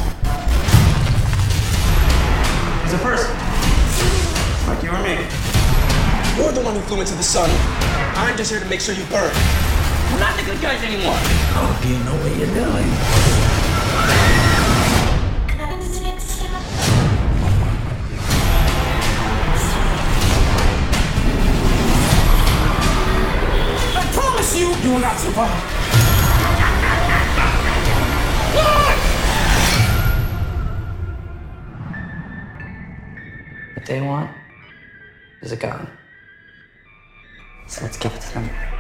He's 2.84 2.94
a 2.94 3.00
person, 3.00 3.32
like 4.68 4.84
you 4.84 4.92
or 4.92 5.00
me. 5.08 5.16
You're 6.36 6.52
the 6.52 6.64
one 6.68 6.76
who 6.76 6.82
flew 6.82 7.00
into 7.00 7.16
the 7.16 7.24
sun. 7.24 7.50
I'm 8.20 8.36
just 8.36 8.52
here 8.52 8.60
to 8.60 8.68
make 8.68 8.82
sure 8.82 8.94
you 8.94 9.06
burn. 9.06 9.32
We're 10.12 10.20
not 10.20 10.36
the 10.36 10.44
good 10.44 10.60
guys 10.60 10.84
anymore. 10.84 11.16
Hope 11.56 11.86
you 11.88 11.98
know 12.04 12.16
what 12.20 12.36
you're 12.38 13.63
What 25.14 25.22
they 33.86 34.02
want 34.02 34.32
is 35.44 35.52
a 35.52 35.56
gun. 35.56 35.88
So 37.68 37.84
let's 37.84 37.98
give 37.98 38.16
it 38.16 38.22
to 38.22 38.34
them. 38.34 38.73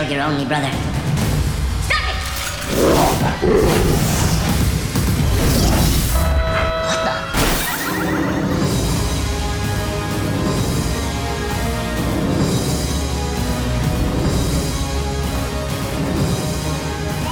killed 0.00 0.12
your 0.12 0.22
only 0.22 0.44
brother. 0.46 0.70
Stop 1.84 2.08
it! 2.08 2.16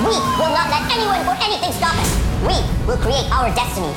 We 0.01 0.15
will 0.37 0.53
not 0.53 0.69
let 0.69 0.83
anyone 0.93 1.27
or 1.27 1.37
anything 1.43 1.73
stop 1.73 1.97
us. 1.97 2.11
We 2.43 2.57
will 2.87 2.99
create 2.99 3.31
our 3.33 3.49
destiny. 3.55 3.93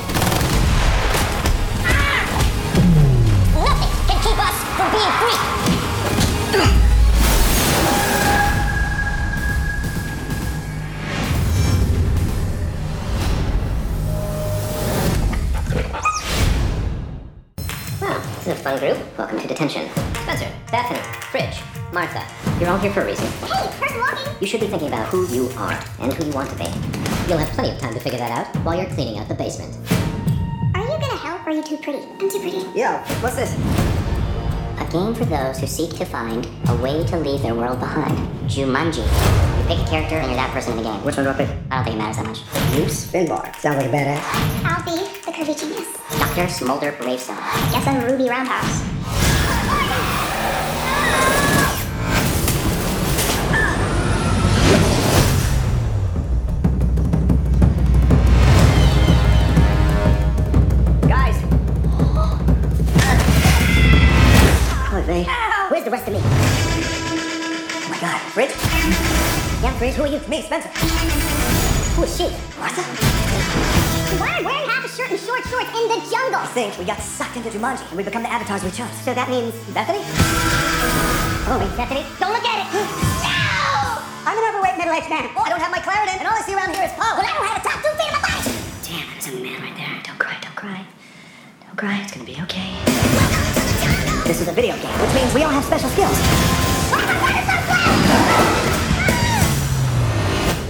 Ah! 1.84 2.24
Nothing 3.54 3.92
can 4.08 4.18
keep 4.22 4.38
us 4.38 4.56
from 4.76 4.88
being 4.92 5.12
free. 5.20 6.81
Well, 18.44 18.56
this 18.56 18.60
is 18.60 18.66
a 18.66 18.70
fun 18.70 18.78
group. 18.80 19.18
Welcome 19.18 19.38
to 19.38 19.46
detention. 19.46 19.88
Spencer, 20.22 20.50
Bethany, 20.72 20.98
Fridge, 21.30 21.62
Martha. 21.92 22.26
You're 22.58 22.70
all 22.70 22.78
here 22.78 22.92
for 22.92 23.02
a 23.02 23.06
reason. 23.06 23.24
Hey, 23.46 23.70
person 23.78 24.00
walking! 24.00 24.32
You 24.40 24.48
should 24.48 24.58
be 24.60 24.66
thinking 24.66 24.88
about 24.88 25.06
who 25.06 25.28
you 25.28 25.48
are 25.50 25.78
and 26.00 26.12
who 26.12 26.24
you 26.24 26.32
want 26.32 26.50
to 26.50 26.56
be. 26.56 26.64
You'll 27.28 27.38
have 27.38 27.50
plenty 27.50 27.70
of 27.70 27.78
time 27.78 27.94
to 27.94 28.00
figure 28.00 28.18
that 28.18 28.32
out 28.32 28.56
while 28.64 28.76
you're 28.76 28.90
cleaning 28.90 29.18
out 29.18 29.28
the 29.28 29.34
basement. 29.34 29.72
Are 30.74 30.82
you 30.82 30.88
gonna 30.88 31.16
help 31.18 31.46
or 31.46 31.50
are 31.50 31.52
you 31.52 31.62
too 31.62 31.76
pretty? 31.76 32.00
I'm 32.18 32.28
too 32.28 32.40
pretty. 32.40 32.66
Yo, 32.76 32.98
what's 33.22 33.36
this? 33.36 33.54
A 33.54 34.90
game 34.90 35.14
for 35.14 35.24
those 35.24 35.60
who 35.60 35.68
seek 35.68 35.94
to 35.98 36.04
find 36.04 36.44
a 36.66 36.74
way 36.82 37.04
to 37.04 37.16
leave 37.18 37.42
their 37.42 37.54
world 37.54 37.78
behind. 37.78 38.18
Jumanji. 38.50 39.06
You 39.06 39.68
pick 39.68 39.86
a 39.86 39.88
character 39.88 40.16
and 40.16 40.26
you're 40.26 40.34
that 40.34 40.50
person 40.52 40.72
in 40.72 40.78
the 40.78 40.90
game. 40.90 41.04
Which 41.04 41.16
one 41.16 41.26
do 41.26 41.30
I 41.30 41.34
pick? 41.34 41.48
I 41.70 41.76
don't 41.76 41.84
think 41.84 41.94
it 41.94 41.98
matters 41.98 42.16
that 42.16 42.26
much. 42.26 42.38
Zeus 42.74 43.06
Finbar. 43.06 43.54
Sounds 43.54 43.76
like 43.76 43.86
a 43.86 43.90
badass. 43.90 44.64
I'll 44.64 44.84
be 44.84 44.98
the 45.24 45.30
curvy 45.30 45.56
genius. 45.56 46.01
Dr. 46.18 46.48
Smolder 46.48 46.92
Gravestone. 47.00 47.36
Guess 47.36 47.86
I'm 47.86 48.04
Ruby 48.04 48.28
Roundhouse. 48.28 48.80
Guys! 61.08 61.36
Oh, 64.90 65.02
they. 65.06 65.24
Where's 65.70 65.84
the 65.84 65.90
rest 65.90 66.08
of 66.08 66.14
me? 66.14 66.20
Oh 66.22 67.86
my 67.90 67.98
god. 68.00 68.20
Fridge? 68.32 68.50
Yeah, 69.62 69.72
Fridge, 69.78 69.94
who 69.94 70.02
are 70.02 70.08
you? 70.08 70.20
Me, 70.28 70.42
Spencer. 70.42 70.68
Who 71.96 72.02
is 72.04 72.16
she? 72.16 72.24
Martha? 72.58 73.21
Shorts 75.52 75.68
in 75.76 75.84
the 75.92 76.00
jungle? 76.08 76.40
Think 76.56 76.72
we 76.80 76.88
got 76.88 76.96
sucked 76.96 77.36
into 77.36 77.50
Jumanji 77.52 77.84
and 77.92 77.96
we 78.00 78.02
become 78.02 78.24
the 78.24 78.32
avatars 78.32 78.64
we 78.64 78.72
chose. 78.72 78.88
So 79.04 79.12
that 79.12 79.28
means 79.28 79.52
Bethany? 79.76 80.00
Oh, 81.44 81.60
wait, 81.60 81.68
Bethany? 81.76 82.08
Don't 82.16 82.32
look 82.32 82.40
at 82.48 82.64
it! 82.64 82.72
I'm 84.24 84.32
an 84.32 84.44
overweight 84.48 84.80
middle-aged 84.80 85.12
man. 85.12 85.28
Oh, 85.36 85.44
I 85.44 85.52
don't 85.52 85.60
have 85.60 85.68
my 85.68 85.82
Claritin, 85.84 86.16
and 86.16 86.24
all 86.24 86.32
I 86.32 86.40
see 86.40 86.56
around 86.56 86.72
here 86.72 86.88
is 86.88 86.94
Paul. 86.96 87.20
Well, 87.20 87.28
I 87.28 87.36
don't 87.36 87.44
have 87.44 87.60
a 87.60 87.64
top 87.68 87.84
two 87.84 87.92
feet 88.00 88.08
in 88.08 88.16
my 88.16 88.24
body. 88.24 88.48
Damn, 88.80 89.04
there's 89.12 89.28
a 89.28 89.36
man 89.44 89.60
right 89.60 89.76
there. 89.76 89.92
Don't 90.08 90.16
cry, 90.16 90.40
don't 90.40 90.56
cry. 90.56 90.80
Don't 91.68 91.76
cry, 91.76 92.00
it's 92.00 92.16
gonna 92.16 92.24
be 92.24 92.40
okay. 92.48 92.72
This 94.24 94.40
is 94.40 94.48
a 94.48 94.56
video 94.56 94.72
game, 94.80 94.96
which 95.04 95.12
means 95.12 95.36
we 95.36 95.44
all 95.44 95.52
have 95.52 95.68
special 95.68 95.92
skills. 95.92 96.16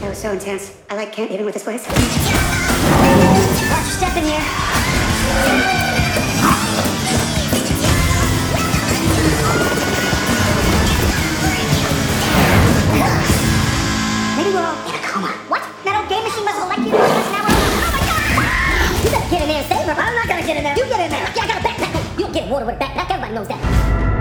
That 0.03 0.11
was 0.11 0.18
so 0.18 0.35
intense. 0.35 0.75
I 0.90 0.99
like 0.99 1.14
can't 1.14 1.31
even 1.31 1.47
with 1.47 1.55
this 1.55 1.62
place. 1.62 1.87
Watch 1.87 2.03
your 3.87 3.95
step 3.95 4.16
in 4.18 4.27
here. 4.27 4.62
Get 14.87 14.94
a 14.94 15.02
coma. 15.07 15.28
What? 15.48 15.62
That 15.85 15.94
old 15.98 16.09
game 16.09 16.22
machine 16.24 16.44
mustn't 16.44 16.68
like 16.68 16.78
you 16.78 16.92
just 16.92 17.33
now. 17.33 17.44
Oh, 17.46 17.55
my 18.37 18.44
god! 18.46 19.05
You 19.05 19.11
better 19.11 19.31
get 19.31 19.42
in 19.42 19.48
there 19.48 19.64
and. 19.64 19.90
I'm 19.98 20.14
not 20.14 20.28
gonna 20.28 20.46
get 20.46 20.57
in 20.57 20.64
there. 20.64 20.76
You 20.76 20.85
get 20.85 21.00
in 21.00 21.11
there. 21.11 21.33
Yeah, 21.35 21.42
I 21.42 21.46
got 21.46 21.59
a 21.59 21.66
backpack. 21.66 22.18
You 22.18 22.24
don't 22.24 22.33
get 22.33 22.48
water 22.48 22.66
with 22.66 22.76
a 22.76 22.78
backpack. 22.78 23.11
Everybody 23.11 23.35
knows 23.35 23.48
that. 23.48 24.12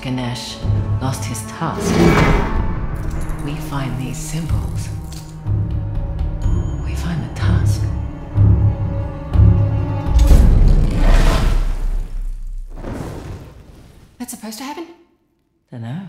Ganesh 0.00 0.56
lost 1.02 1.24
his 1.26 1.42
tusk. 1.42 1.92
We 3.44 3.54
find 3.68 4.00
these 4.00 4.16
symbols. 4.16 4.88
We 6.82 6.94
find 6.94 7.22
the 7.22 7.34
tusk. 7.34 7.82
That's 14.18 14.30
supposed 14.30 14.56
to 14.58 14.64
happen? 14.64 14.86
Dunno. 15.70 16.08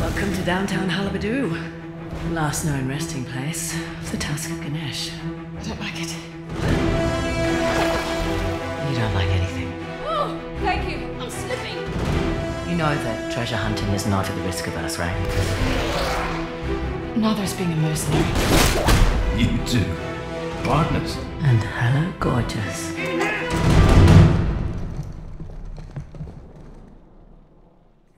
Welcome 0.00 0.34
to 0.34 0.42
downtown 0.44 0.90
Halabadu. 0.90 1.72
Last 2.32 2.66
known 2.66 2.86
resting 2.86 3.24
place 3.24 3.74
of 3.74 4.10
the 4.10 4.18
Tusk 4.18 4.50
of 4.50 4.60
Ganesh. 4.60 5.10
Treasure 13.46 13.62
hunting 13.62 13.88
is 13.90 14.08
not 14.08 14.28
at 14.28 14.34
the 14.34 14.42
risk 14.42 14.66
of 14.66 14.74
us, 14.78 14.98
right? 14.98 15.14
Neither 17.16 17.44
is 17.44 17.52
being 17.52 17.72
a 17.72 17.76
mercenary. 17.76 18.24
You 19.38 19.56
two. 19.64 19.84
Partners. 20.64 21.16
And 21.42 21.62
hello, 21.62 22.12
gorgeous. 22.18 22.90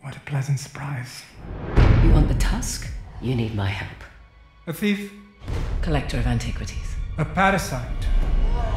What 0.01 0.17
a 0.17 0.21
pleasant 0.21 0.61
surprise. 0.61 1.23
You 2.03 2.11
want 2.13 2.29
the 2.29 2.35
tusk? 2.37 2.89
You 3.21 3.35
need 3.35 3.55
my 3.55 3.69
help. 3.69 4.01
A 4.67 4.73
thief, 4.73 5.13
Collector 5.83 6.21
of 6.21 6.27
antiquities. 6.27 6.97
a 7.19 7.27
parasite, 7.27 8.05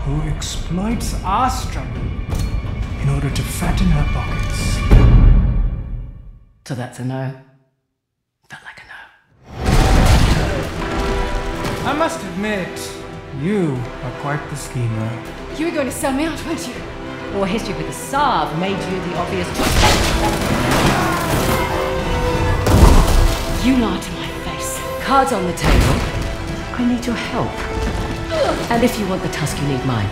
who 0.03 0.21
exploits 0.23 1.13
our 1.23 1.49
struggle 1.49 2.03
in 3.03 3.07
order 3.07 3.29
to 3.29 3.41
fatten 3.41 3.87
her 3.87 4.05
pockets. 4.11 5.20
So 6.63 6.75
that's 6.75 6.99
a 6.99 7.05
no. 7.05 7.33
Felt 8.47 8.63
like 8.63 8.81
a 8.83 8.85
no. 8.87 8.93
I 11.89 11.93
must 11.97 12.23
admit, 12.23 12.69
you 13.41 13.75
are 14.03 14.11
quite 14.21 14.47
the 14.51 14.55
schemer. 14.55 15.09
You 15.57 15.65
were 15.65 15.71
going 15.71 15.87
to 15.87 15.91
sell 15.91 16.13
me 16.13 16.25
out, 16.25 16.39
weren't 16.45 16.67
you? 16.67 16.75
Or 17.35 17.47
history 17.47 17.73
with 17.73 17.87
the 17.87 17.93
Saab 17.93 18.55
made 18.59 18.77
you 18.77 18.99
the 19.09 19.17
obvious 19.17 19.47
choice. 19.57 19.81
You 23.65 23.77
lied 23.77 24.01
to 24.03 24.11
my 24.11 24.27
face. 24.45 24.79
Cards 25.03 25.33
on 25.33 25.43
the 25.47 25.53
table. 25.53 25.95
I 26.77 26.85
need 26.87 27.03
your 27.05 27.15
help. 27.15 27.49
And 28.69 28.83
if 28.83 28.99
you 28.99 29.07
want 29.07 29.23
the 29.23 29.29
tusk, 29.29 29.59
you 29.59 29.67
need 29.67 29.83
mine. 29.85 30.07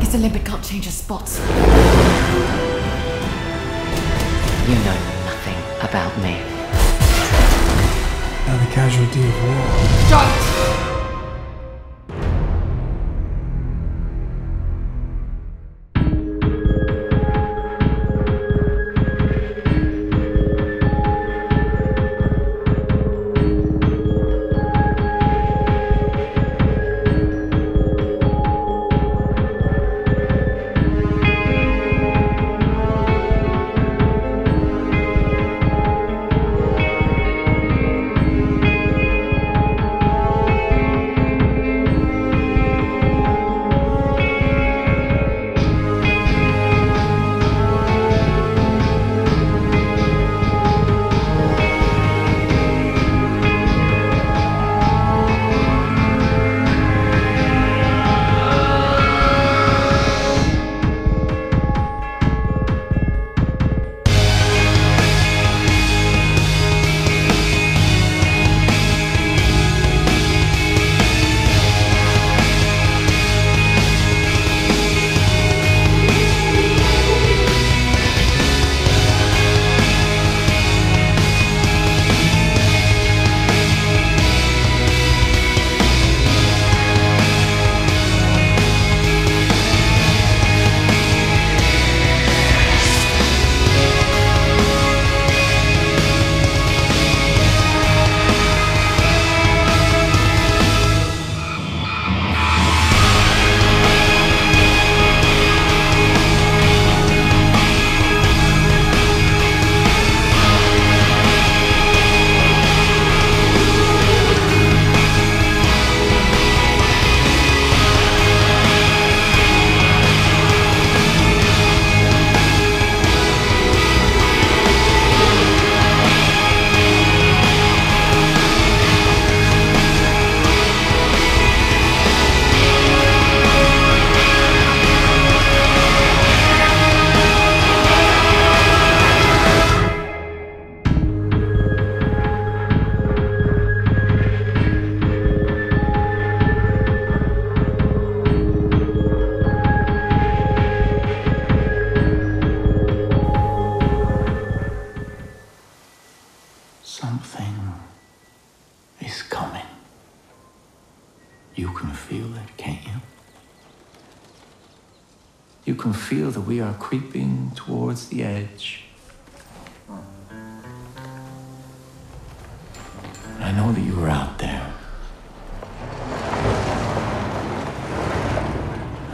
Guess 0.00 0.12
the 0.12 0.18
limpet 0.18 0.44
can't 0.44 0.62
change 0.62 0.84
his 0.84 0.94
spots. 0.94 1.40
You 4.66 4.74
know 4.74 4.98
nothing 5.26 5.58
about 5.80 6.16
me. 6.18 6.40
Now 8.48 8.58
the 8.58 8.74
casualty 8.74 9.22
of 9.22 9.44
war. 9.44 10.10
Don't! 10.10 10.85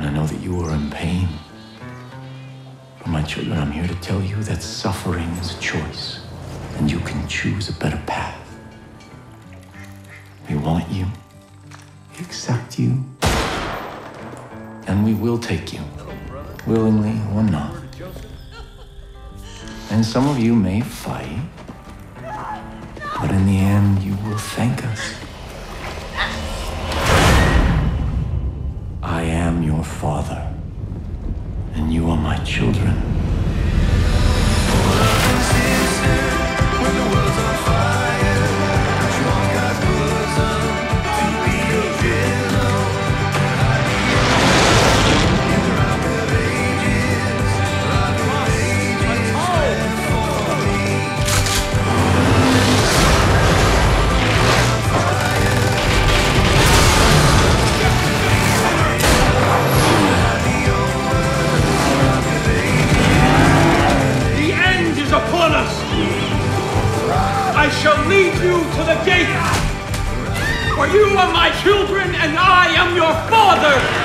And 0.02 0.10
I 0.10 0.14
know 0.20 0.26
that 0.26 0.40
you 0.40 0.60
are 0.62 0.74
in 0.74 0.90
pain. 0.90 1.28
But 2.98 3.06
my 3.06 3.22
children, 3.22 3.56
I'm 3.56 3.70
here 3.70 3.86
to 3.86 3.94
tell 4.00 4.20
you 4.20 4.34
that 4.42 4.60
suffering 4.60 5.28
is 5.38 5.56
a 5.56 5.60
choice, 5.60 6.18
and 6.76 6.90
you 6.90 6.98
can 6.98 7.28
choose 7.28 7.68
a 7.68 7.72
better 7.74 8.02
path. 8.04 8.36
We 10.50 10.56
want 10.56 10.90
you, 10.90 11.06
we 12.18 12.24
accept 12.24 12.80
you, 12.80 13.04
and 14.88 15.04
we 15.04 15.14
will 15.14 15.38
take 15.38 15.72
you, 15.72 15.84
willingly 16.66 17.20
or 17.36 17.44
not. 17.44 17.76
And 19.90 20.04
some 20.04 20.26
of 20.26 20.36
you 20.36 20.56
may 20.56 20.80
fight, 20.80 21.38
but 22.20 23.30
in 23.30 23.46
the 23.46 23.56
end, 23.56 24.02
you 24.02 24.16
will 24.24 24.38
thank 24.38 24.84
us. 24.84 25.21
Father, 29.82 30.54
and 31.74 31.92
you 31.92 32.10
are 32.10 32.16
my 32.16 32.36
children. 32.44 33.11
Shall 67.82 68.06
lead 68.06 68.32
you 68.34 68.62
to 68.62 68.82
the 68.84 68.94
gate! 69.04 69.26
For 70.76 70.86
you 70.86 71.18
are 71.18 71.32
my 71.32 71.50
children, 71.64 72.14
and 72.14 72.38
I 72.38 72.66
am 72.76 72.94
your 72.94 73.12
father! 73.28 74.01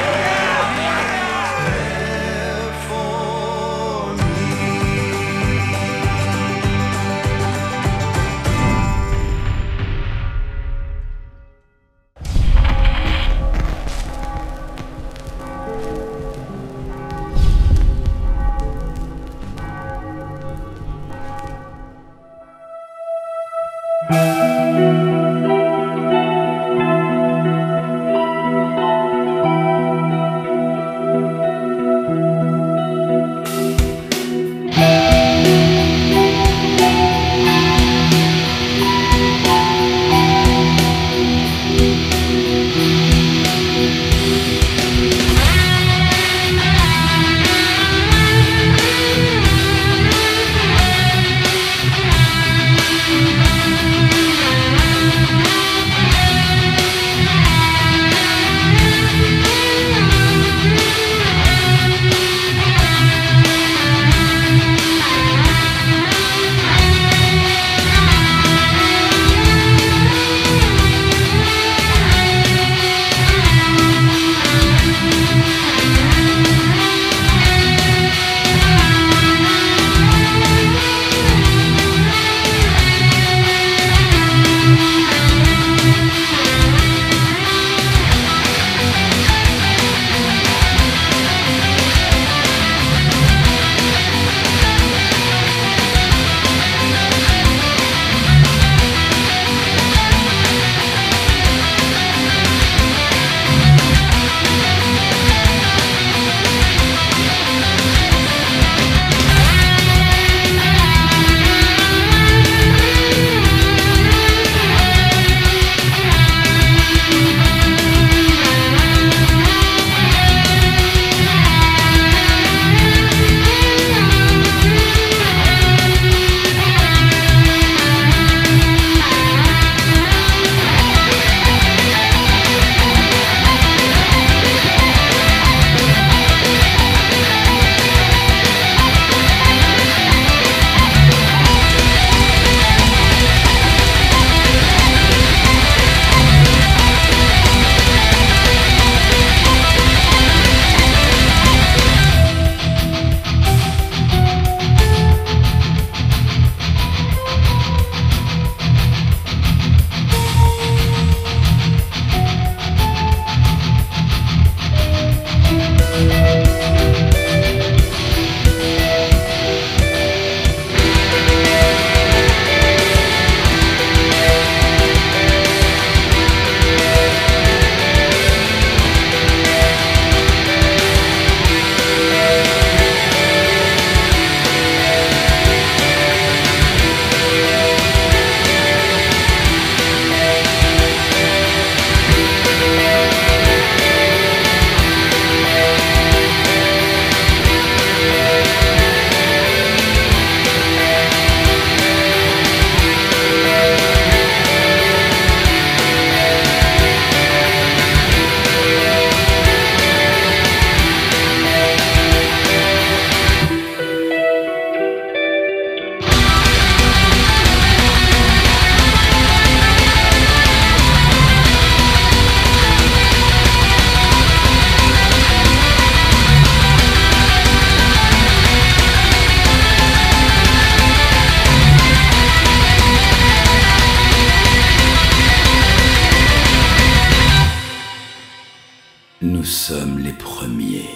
les 239.98 240.14
premiers. 240.14 240.89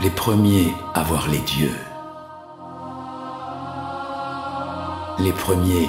Les 0.00 0.10
premiers 0.10 0.74
à 0.94 1.02
voir 1.04 1.28
les 1.28 1.38
dieux. 1.38 1.78
Les 5.18 5.32
premiers 5.32 5.88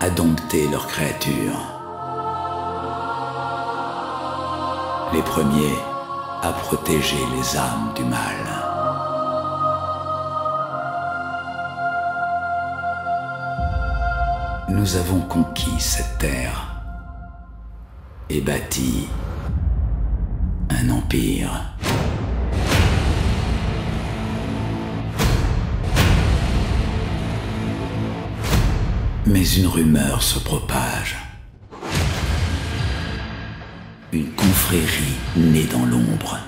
à 0.00 0.10
dompter 0.10 0.68
leurs 0.68 0.86
créatures. 0.86 1.60
Les 5.12 5.22
premiers 5.22 5.78
à 6.42 6.52
protéger 6.52 7.24
les 7.36 7.56
âmes 7.56 7.92
du 7.94 8.04
mal. 8.04 8.60
nous 14.68 14.96
avons 14.96 15.20
conquis 15.20 15.78
cette 15.78 16.18
terre 16.18 16.69
et 18.30 18.40
bâti 18.40 19.08
un 20.70 20.88
empire. 20.90 21.50
Mais 29.26 29.44
une 29.44 29.66
rumeur 29.66 30.22
se 30.22 30.38
propage. 30.38 31.16
Une 34.12 34.30
confrérie 34.32 35.16
née 35.36 35.66
dans 35.66 35.84
l'ombre. 35.84 36.38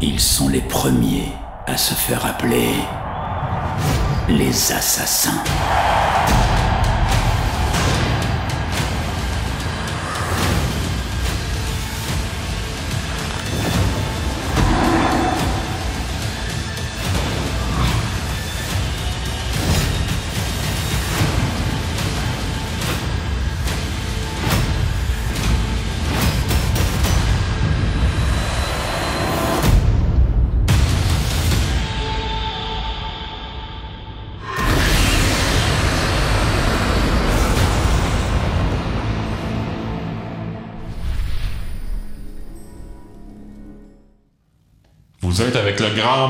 Ils 0.00 0.20
sont 0.20 0.48
les 0.48 0.60
premiers 0.60 1.32
à 1.66 1.76
se 1.76 1.94
faire 1.94 2.24
appeler 2.24 2.74
les 4.28 4.72
assassins. 4.72 5.42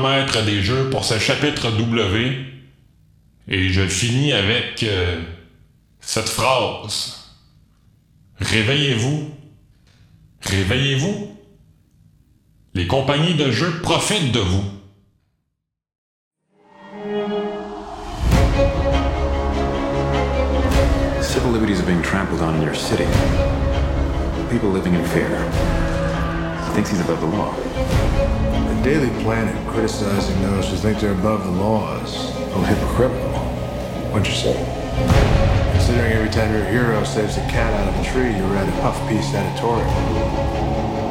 Maître 0.01 0.43
des 0.43 0.61
jeux 0.63 0.89
pour 0.89 1.05
ce 1.05 1.19
chapitre 1.19 1.71
W. 1.71 2.37
Et 3.47 3.69
je 3.69 3.87
finis 3.87 4.33
avec 4.33 4.83
euh, 4.83 5.21
cette 6.01 6.29
phrase. 6.29 7.35
Réveillez-vous. 8.39 9.29
Réveillez-vous. 10.41 11.37
Les 12.73 12.87
compagnies 12.87 13.35
de 13.35 13.51
jeux 13.51 13.79
profitent 13.81 14.31
de 14.31 14.39
vous. 14.39 14.63
Civil 21.21 21.51
liberties 21.51 21.79
are 21.79 21.85
being 21.85 22.01
trampled 22.01 22.41
on 22.41 22.55
in 22.55 22.61
your 22.61 22.75
city. 22.75 23.05
People 24.49 24.69
living 24.69 24.95
in 24.95 25.03
fear. 25.05 25.29
He 26.65 26.73
thinks 26.73 26.89
he's 26.89 27.01
above 27.01 27.19
the 27.21 27.27
law. 27.27 27.66
Daily 28.87 29.09
Planet 29.21 29.53
criticizing 29.67 30.41
those 30.43 30.69
who 30.69 30.77
think 30.77 31.01
they're 31.01 31.11
above 31.11 31.43
the 31.43 31.51
law 31.51 32.01
is 32.05 32.15
a 32.15 32.39
little 32.39 32.63
hypocritical. 32.63 33.31
What'd 34.13 34.25
you 34.25 34.33
say? 34.33 34.55
Considering 35.73 36.13
every 36.13 36.29
time 36.29 36.53
your 36.53 36.63
hero 36.63 37.03
saves 37.03 37.35
a 37.35 37.41
cat 37.51 37.73
out 37.73 37.93
of 37.93 37.99
a 37.99 38.03
tree, 38.09 38.33
you 38.33 38.45
read 38.45 38.65
a 38.65 38.71
puff 38.79 38.97
piece 39.09 39.33
editorial 39.33 39.89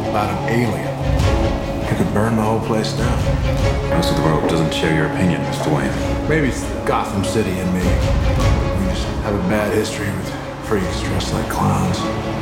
about 0.08 0.30
an 0.32 0.48
alien. 0.48 1.84
You 1.84 1.96
could 1.98 2.14
burn 2.14 2.36
the 2.36 2.42
whole 2.42 2.64
place 2.64 2.94
down. 2.94 3.90
Most 3.90 4.08
of 4.08 4.16
the 4.16 4.22
world 4.22 4.48
doesn't 4.48 4.72
share 4.72 4.96
your 4.96 5.12
opinion, 5.12 5.42
Mr. 5.42 5.68
Wayne. 5.68 6.28
Maybe 6.30 6.48
it's 6.48 6.64
Gotham 6.88 7.24
City 7.24 7.50
and 7.50 7.74
me. 7.74 7.84
We 7.84 8.88
just 8.88 9.06
have 9.28 9.34
a 9.34 9.48
bad 9.50 9.74
history 9.74 10.06
with 10.06 10.34
freaks 10.64 11.02
dressed 11.02 11.34
like 11.34 11.50
clowns. 11.50 12.36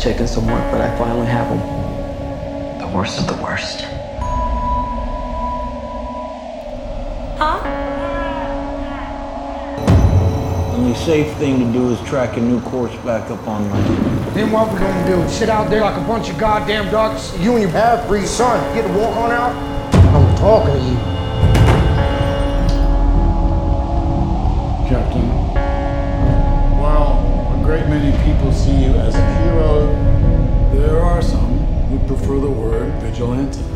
It's 0.00 0.06
taken 0.06 0.26
some 0.26 0.46
work, 0.46 0.72
but 0.72 0.80
I 0.80 0.96
finally 0.96 1.26
have 1.26 1.46
them. 1.50 1.58
The 2.78 2.96
worst 2.96 3.20
of 3.20 3.26
the 3.26 3.34
worst. 3.42 3.82
Huh? 7.36 7.60
Only 10.74 10.94
safe 10.94 11.36
thing 11.36 11.58
to 11.58 11.70
do 11.70 11.90
is 11.90 12.00
track 12.08 12.38
a 12.38 12.40
new 12.40 12.62
course 12.62 12.96
back 13.04 13.30
up 13.30 13.46
online. 13.46 13.84
Then 14.32 14.50
what 14.50 14.72
we 14.72 14.78
gonna 14.78 15.06
do? 15.06 15.28
Sit 15.28 15.50
out 15.50 15.68
there 15.68 15.82
like 15.82 15.98
a 15.98 16.06
bunch 16.06 16.30
of 16.30 16.38
goddamn 16.38 16.90
ducks? 16.90 17.38
You 17.38 17.52
and 17.56 17.60
your 17.60 17.70
half-breed 17.70 18.26
son 18.26 18.74
get 18.74 18.86
to 18.86 18.98
walk 18.98 19.14
on 19.18 19.30
out? 19.32 19.54
I'm 19.92 20.34
talking 20.38 20.76
to 20.76 20.80
you. 20.80 21.09
People 28.40 28.54
see 28.54 28.84
you 28.84 28.94
as 28.94 29.14
a 29.14 29.42
hero, 29.42 29.84
there 30.72 30.98
are 30.98 31.20
some 31.20 31.58
who 31.88 31.98
prefer 32.06 32.38
the 32.38 32.50
word 32.50 32.90
vigilante. 33.02 33.69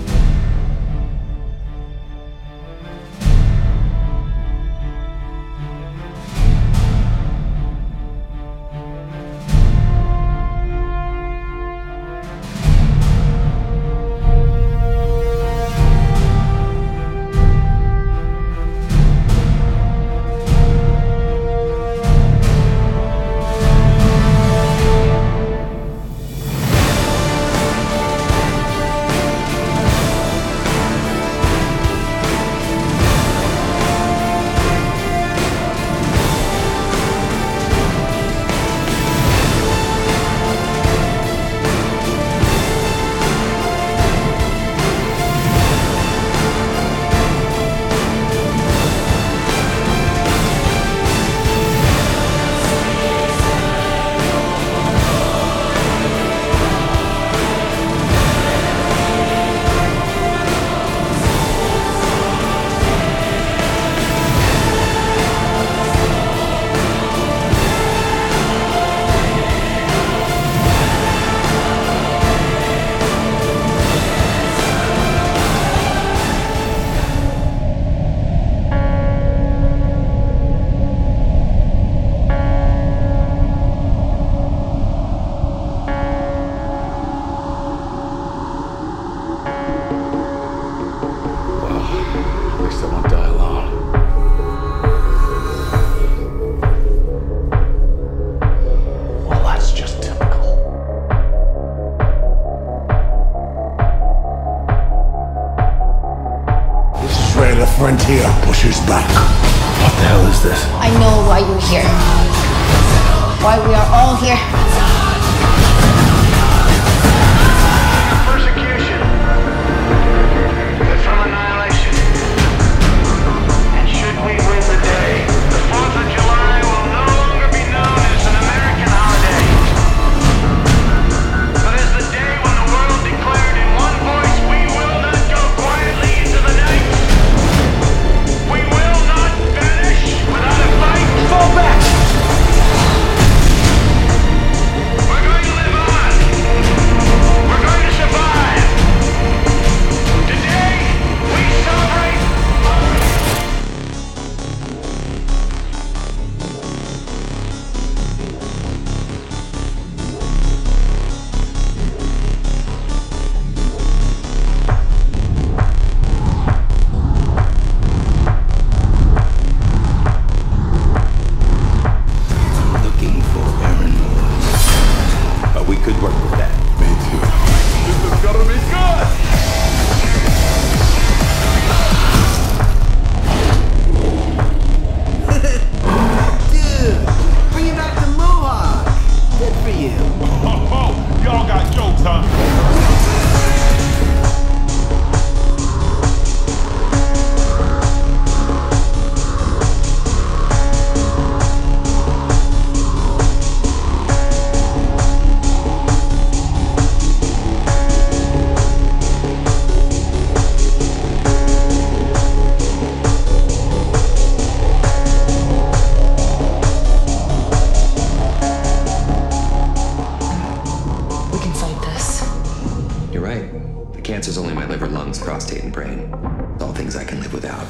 Right. 223.24 223.92
The 223.94 224.02
cancer's 224.02 224.36
only 224.36 224.52
my 224.52 224.66
liver, 224.66 224.86
lungs, 224.86 225.18
prostate, 225.18 225.64
and 225.64 225.72
brain. 225.72 226.12
All 226.60 226.74
things 226.74 226.94
I 226.94 227.04
can 227.04 227.20
live 227.20 227.32
without. 227.32 227.64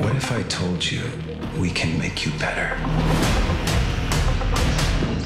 What 0.00 0.16
if 0.16 0.32
I 0.32 0.42
told 0.44 0.90
you 0.90 1.02
we 1.58 1.70
can 1.70 1.98
make 1.98 2.24
you 2.24 2.32
better? 2.38 2.74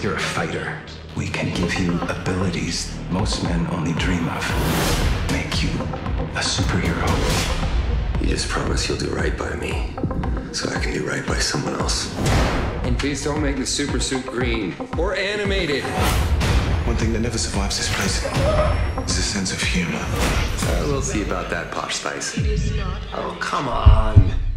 You're 0.03 0.17
a 0.17 0.27
fighter. 0.37 0.77
We 1.17 1.29
can 1.29 1.55
give 1.55 1.75
you 1.79 2.01
abilities 2.03 2.97
most 3.11 3.45
men 3.45 3.67
only 3.71 3.93
dream 3.93 4.29
of. 4.29 4.45
Make 5.31 5.63
you 5.63 5.71
a 6.35 6.43
superhero. 6.43 7.09
You 8.21 8.27
just 8.27 8.49
promise 8.49 8.89
you'll 8.89 8.99
do 8.99 9.11
right 9.11 9.39
by 9.39 9.55
me, 9.55 9.95
so 10.53 10.69
I 10.69 10.81
can 10.81 10.93
do 10.93 11.07
right 11.07 11.25
by 11.27 11.39
someone 11.39 11.75
else. 11.75 12.13
And 12.83 12.99
please 12.99 13.23
don't 13.23 13.41
make 13.41 13.57
the 13.57 13.67
super 13.67 14.01
suit 14.01 14.27
green 14.27 14.75
or 14.97 15.15
animated. 15.15 15.85
One 16.99 17.05
thing 17.05 17.13
that 17.13 17.21
never 17.21 17.39
survives 17.39 17.77
this 17.77 17.95
place 17.95 18.25
is 19.09 19.19
a 19.19 19.23
sense 19.23 19.53
of 19.53 19.63
humor. 19.63 20.01
Uh, 20.03 20.85
we'll 20.89 21.01
see 21.01 21.23
about 21.23 21.49
that, 21.49 21.71
Posh 21.71 21.95
Spice. 21.95 22.37
Oh, 23.15 23.39
come 23.39 23.69
on. 23.69 24.48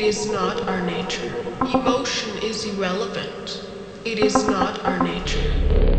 It 0.00 0.06
is 0.06 0.32
not 0.32 0.66
our 0.66 0.80
nature. 0.80 1.44
Emotion 1.74 2.38
is 2.38 2.64
irrelevant. 2.64 3.60
It 4.06 4.18
is 4.18 4.48
not 4.48 4.82
our 4.86 4.98
nature. 5.04 5.89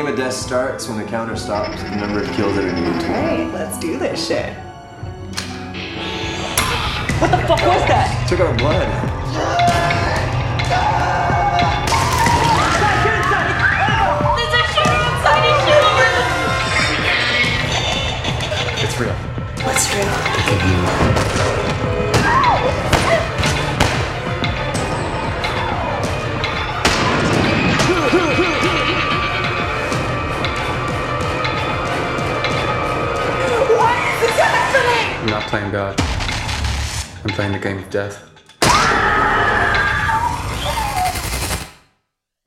Game 0.00 0.10
of 0.10 0.16
death 0.16 0.32
starts 0.32 0.88
when 0.88 0.96
the 0.96 1.04
counter 1.04 1.36
stops 1.36 1.82
the 1.82 1.96
number 1.96 2.22
of 2.22 2.30
kills 2.32 2.56
that 2.56 2.64
are 2.64 2.72
needed 2.72 2.98
to 2.98 3.06
Alright, 3.08 3.52
let's 3.52 3.78
do 3.78 3.98
this 3.98 4.28
shit. 4.28 4.54
What 7.20 7.30
the 7.30 7.36
fuck 7.46 7.60
was 7.60 7.84
that? 7.86 8.26
Took 8.26 8.40
our 8.40 8.56
blood. 8.56 8.88
There's 14.38 14.54
a 14.54 14.62
shooting 14.72 15.04
inside 15.12 15.44
his 15.44 15.60
universe! 15.68 16.32
It's 18.82 18.96
real. 18.98 19.16
What's 19.66 19.84
real? 21.14 21.19
I'm 35.20 35.26
not 35.26 35.42
playing 35.48 35.70
God. 35.70 36.00
I'm 36.00 37.30
playing 37.34 37.52
the 37.52 37.58
game 37.58 37.76
of 37.76 37.90
death. 37.90 38.24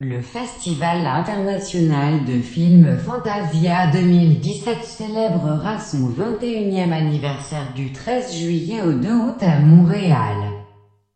Le 0.00 0.20
Festival 0.20 1.06
international 1.06 2.24
de 2.24 2.42
films 2.42 2.98
Fantasia 2.98 3.86
2017 3.92 4.82
célébrera 4.82 5.78
son 5.78 6.10
21e 6.10 6.92
anniversaire 6.92 7.72
du 7.76 7.92
13 7.92 8.34
juillet 8.34 8.82
au 8.82 8.92
2 8.92 9.08
août 9.08 9.40
à 9.40 9.60
Montréal. 9.60 10.34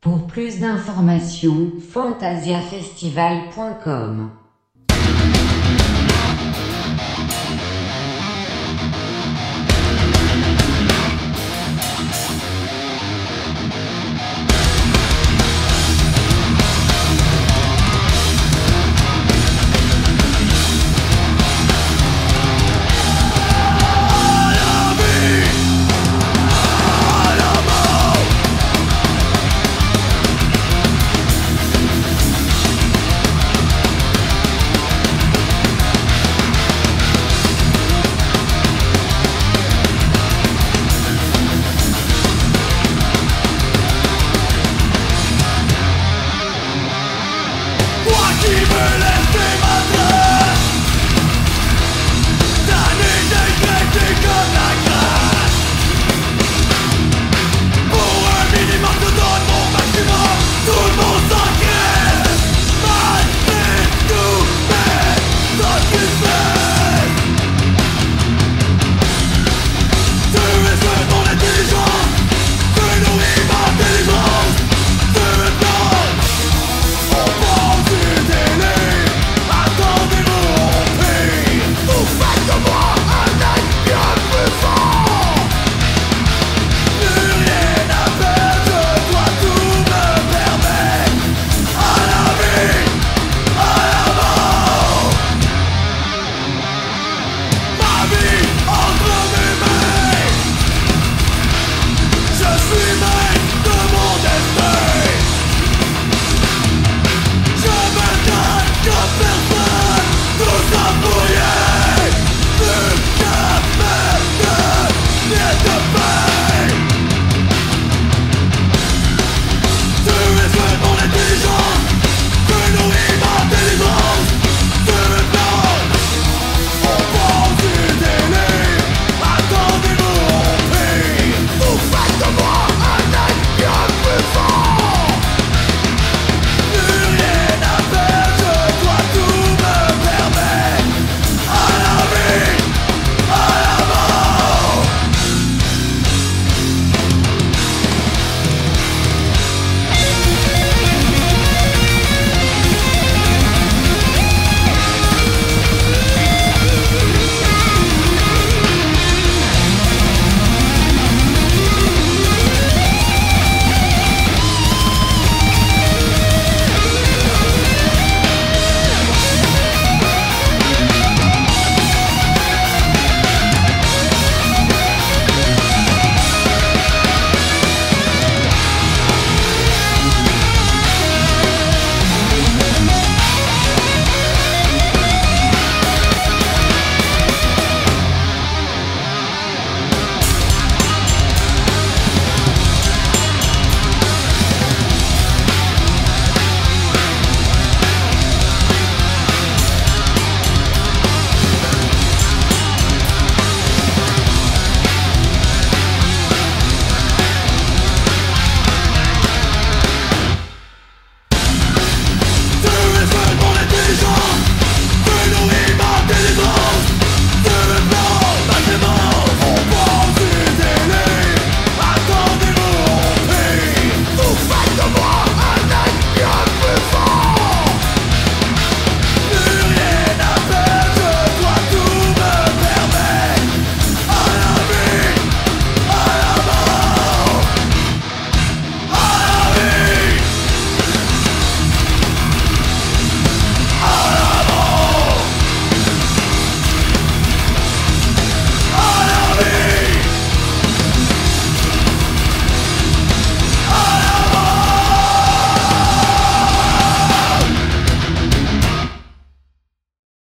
Pour 0.01 0.29
plus 0.29 0.61
d'informations, 0.61 1.73
fantasiafestival.com 1.93 4.31